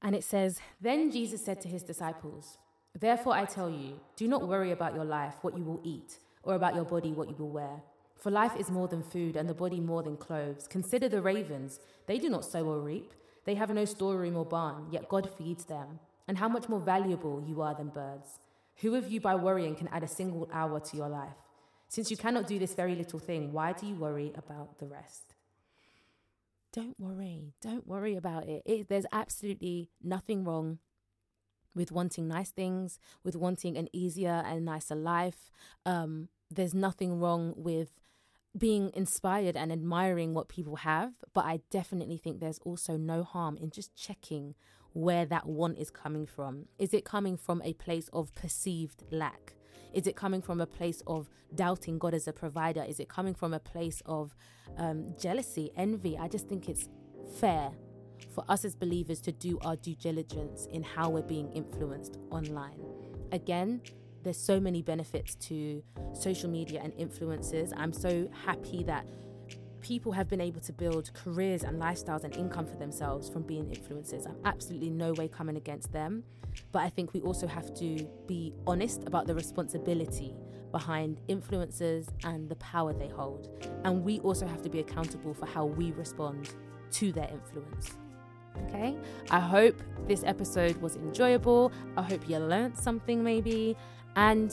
and 0.00 0.16
it 0.16 0.24
says, 0.24 0.58
"Then 0.80 1.10
Jesus 1.10 1.44
said 1.44 1.60
to 1.60 1.68
his 1.68 1.82
disciples, 1.82 2.56
Therefore 2.98 3.34
I 3.34 3.44
tell 3.44 3.68
you, 3.68 4.00
do 4.16 4.26
not 4.26 4.48
worry 4.48 4.72
about 4.72 4.94
your 4.94 5.04
life, 5.04 5.34
what 5.42 5.54
you 5.54 5.62
will 5.62 5.82
eat, 5.84 6.18
or 6.42 6.54
about 6.54 6.74
your 6.74 6.86
body, 6.86 7.12
what 7.12 7.28
you 7.28 7.36
will 7.36 7.50
wear. 7.50 7.82
For 8.16 8.30
life 8.30 8.56
is 8.58 8.70
more 8.70 8.88
than 8.88 9.02
food, 9.02 9.36
and 9.36 9.50
the 9.50 9.60
body 9.64 9.80
more 9.80 10.02
than 10.02 10.16
clothes. 10.16 10.66
Consider 10.66 11.10
the 11.10 11.20
ravens; 11.20 11.78
they 12.06 12.16
do 12.16 12.30
not 12.30 12.46
sow 12.46 12.64
or 12.64 12.80
reap; 12.80 13.12
they 13.44 13.56
have 13.56 13.68
no 13.68 13.84
storeroom 13.84 14.34
or 14.34 14.46
barn, 14.46 14.86
yet 14.90 15.10
God 15.10 15.28
feeds 15.36 15.66
them." 15.66 15.98
and 16.28 16.38
how 16.38 16.48
much 16.48 16.68
more 16.68 16.80
valuable 16.80 17.42
you 17.46 17.62
are 17.62 17.74
than 17.74 17.88
birds. 17.88 18.40
Who 18.80 18.94
of 18.94 19.10
you, 19.10 19.20
by 19.20 19.34
worrying, 19.34 19.74
can 19.74 19.88
add 19.88 20.02
a 20.02 20.08
single 20.08 20.48
hour 20.52 20.80
to 20.80 20.96
your 20.96 21.08
life? 21.08 21.36
Since 21.88 22.10
you 22.10 22.16
cannot 22.16 22.46
do 22.46 22.58
this 22.58 22.74
very 22.74 22.94
little 22.94 23.18
thing, 23.18 23.52
why 23.52 23.72
do 23.72 23.86
you 23.86 23.94
worry 23.94 24.32
about 24.36 24.78
the 24.78 24.86
rest? 24.86 25.34
Don't 26.72 26.98
worry. 26.98 27.54
Don't 27.62 27.86
worry 27.86 28.16
about 28.16 28.46
it. 28.46 28.62
it 28.66 28.88
there's 28.88 29.06
absolutely 29.12 29.88
nothing 30.02 30.44
wrong 30.44 30.78
with 31.74 31.92
wanting 31.92 32.26
nice 32.26 32.50
things, 32.50 32.98
with 33.22 33.36
wanting 33.36 33.76
an 33.76 33.88
easier 33.92 34.42
and 34.46 34.64
nicer 34.64 34.94
life. 34.94 35.50
Um, 35.84 36.28
there's 36.50 36.74
nothing 36.74 37.20
wrong 37.20 37.54
with 37.56 38.00
being 38.56 38.90
inspired 38.94 39.56
and 39.56 39.70
admiring 39.70 40.32
what 40.32 40.48
people 40.48 40.76
have, 40.76 41.12
but 41.34 41.44
I 41.44 41.60
definitely 41.70 42.16
think 42.16 42.40
there's 42.40 42.60
also 42.64 42.96
no 42.96 43.22
harm 43.22 43.56
in 43.58 43.70
just 43.70 43.94
checking 43.94 44.54
where 44.96 45.26
that 45.26 45.46
want 45.46 45.76
is 45.76 45.90
coming 45.90 46.24
from. 46.24 46.64
Is 46.78 46.94
it 46.94 47.04
coming 47.04 47.36
from 47.36 47.60
a 47.62 47.74
place 47.74 48.08
of 48.14 48.34
perceived 48.34 49.02
lack? 49.10 49.52
Is 49.92 50.06
it 50.06 50.16
coming 50.16 50.40
from 50.40 50.58
a 50.58 50.66
place 50.66 51.02
of 51.06 51.28
doubting 51.54 51.98
God 51.98 52.14
as 52.14 52.26
a 52.26 52.32
provider? 52.32 52.82
Is 52.82 52.98
it 52.98 53.06
coming 53.06 53.34
from 53.34 53.52
a 53.52 53.58
place 53.58 54.02
of 54.06 54.34
um, 54.78 55.14
jealousy, 55.20 55.70
envy? 55.76 56.16
I 56.16 56.28
just 56.28 56.48
think 56.48 56.70
it's 56.70 56.88
fair 57.38 57.72
for 58.34 58.42
us 58.48 58.64
as 58.64 58.74
believers 58.74 59.20
to 59.20 59.32
do 59.32 59.58
our 59.66 59.76
due 59.76 59.96
diligence 59.96 60.66
in 60.72 60.82
how 60.82 61.10
we're 61.10 61.20
being 61.20 61.52
influenced 61.52 62.16
online. 62.30 62.80
Again, 63.32 63.82
there's 64.22 64.38
so 64.38 64.58
many 64.58 64.80
benefits 64.80 65.34
to 65.34 65.82
social 66.14 66.48
media 66.48 66.80
and 66.82 66.94
influencers. 66.94 67.70
I'm 67.76 67.92
so 67.92 68.30
happy 68.46 68.82
that 68.84 69.06
people 69.86 70.10
have 70.10 70.28
been 70.28 70.40
able 70.40 70.60
to 70.60 70.72
build 70.72 71.12
careers 71.14 71.62
and 71.62 71.80
lifestyles 71.80 72.24
and 72.24 72.34
income 72.34 72.66
for 72.66 72.74
themselves 72.74 73.28
from 73.28 73.42
being 73.42 73.66
influencers. 73.66 74.26
I'm 74.26 74.36
absolutely 74.44 74.90
no 74.90 75.12
way 75.12 75.28
coming 75.28 75.56
against 75.56 75.92
them. 75.92 76.24
But 76.72 76.80
I 76.80 76.88
think 76.88 77.14
we 77.14 77.20
also 77.20 77.46
have 77.46 77.72
to 77.74 78.04
be 78.26 78.52
honest 78.66 79.04
about 79.06 79.28
the 79.28 79.34
responsibility 79.34 80.34
behind 80.72 81.20
influencers 81.28 82.08
and 82.24 82.48
the 82.48 82.56
power 82.56 82.92
they 82.92 83.06
hold. 83.06 83.48
And 83.84 84.02
we 84.02 84.18
also 84.20 84.44
have 84.44 84.60
to 84.62 84.68
be 84.68 84.80
accountable 84.80 85.32
for 85.32 85.46
how 85.46 85.66
we 85.66 85.92
respond 85.92 86.50
to 86.92 87.12
their 87.12 87.28
influence. 87.30 87.96
Okay, 88.64 88.96
I 89.30 89.38
hope 89.38 89.80
this 90.08 90.24
episode 90.24 90.76
was 90.78 90.96
enjoyable. 90.96 91.70
I 91.96 92.02
hope 92.02 92.28
you 92.28 92.38
learned 92.38 92.76
something 92.76 93.22
maybe. 93.22 93.76
And 94.16 94.50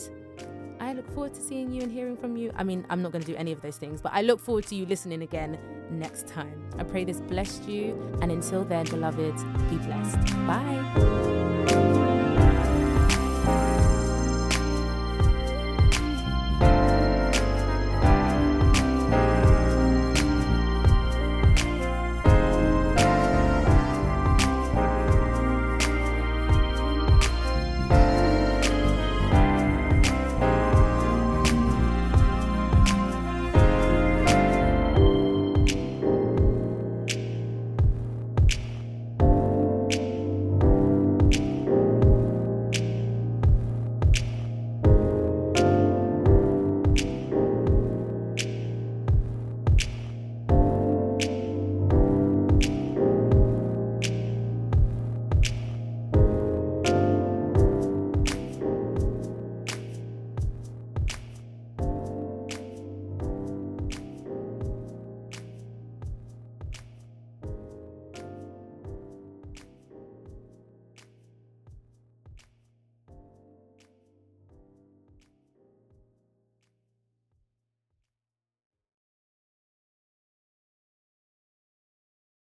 I 0.80 0.94
look 0.94 1.08
forward 1.14 1.34
to 1.36 1.42
seeing 1.42 1.72
you 1.72 1.82
and 1.82 1.92
hearing 1.92 2.18
from 2.18 2.38
you. 2.38 2.52
I 2.56 2.64
mean, 2.64 2.86
I'm 2.90 3.02
not 3.02 3.12
going 3.12 3.24
to 3.24 3.32
do 3.32 3.38
any 3.38 3.52
of 3.52 3.62
those 3.62 3.78
things, 3.78 4.02
but 4.02 4.12
I 4.14 4.22
look 4.22 4.40
forward 4.40 4.66
to 4.68 4.76
you 4.76 4.86
listening 4.86 5.22
again 5.22 5.58
next 5.90 6.28
time. 6.28 6.64
I 6.78 6.84
pray 6.84 7.04
this 7.04 7.22
blessed 7.22 7.68
you. 7.68 8.18
And 8.22 8.32
until 8.32 8.64
then, 8.64 8.86
beloved, 8.86 9.36
be 9.70 9.78
blessed. 9.78 10.18
Bye. 10.48 11.53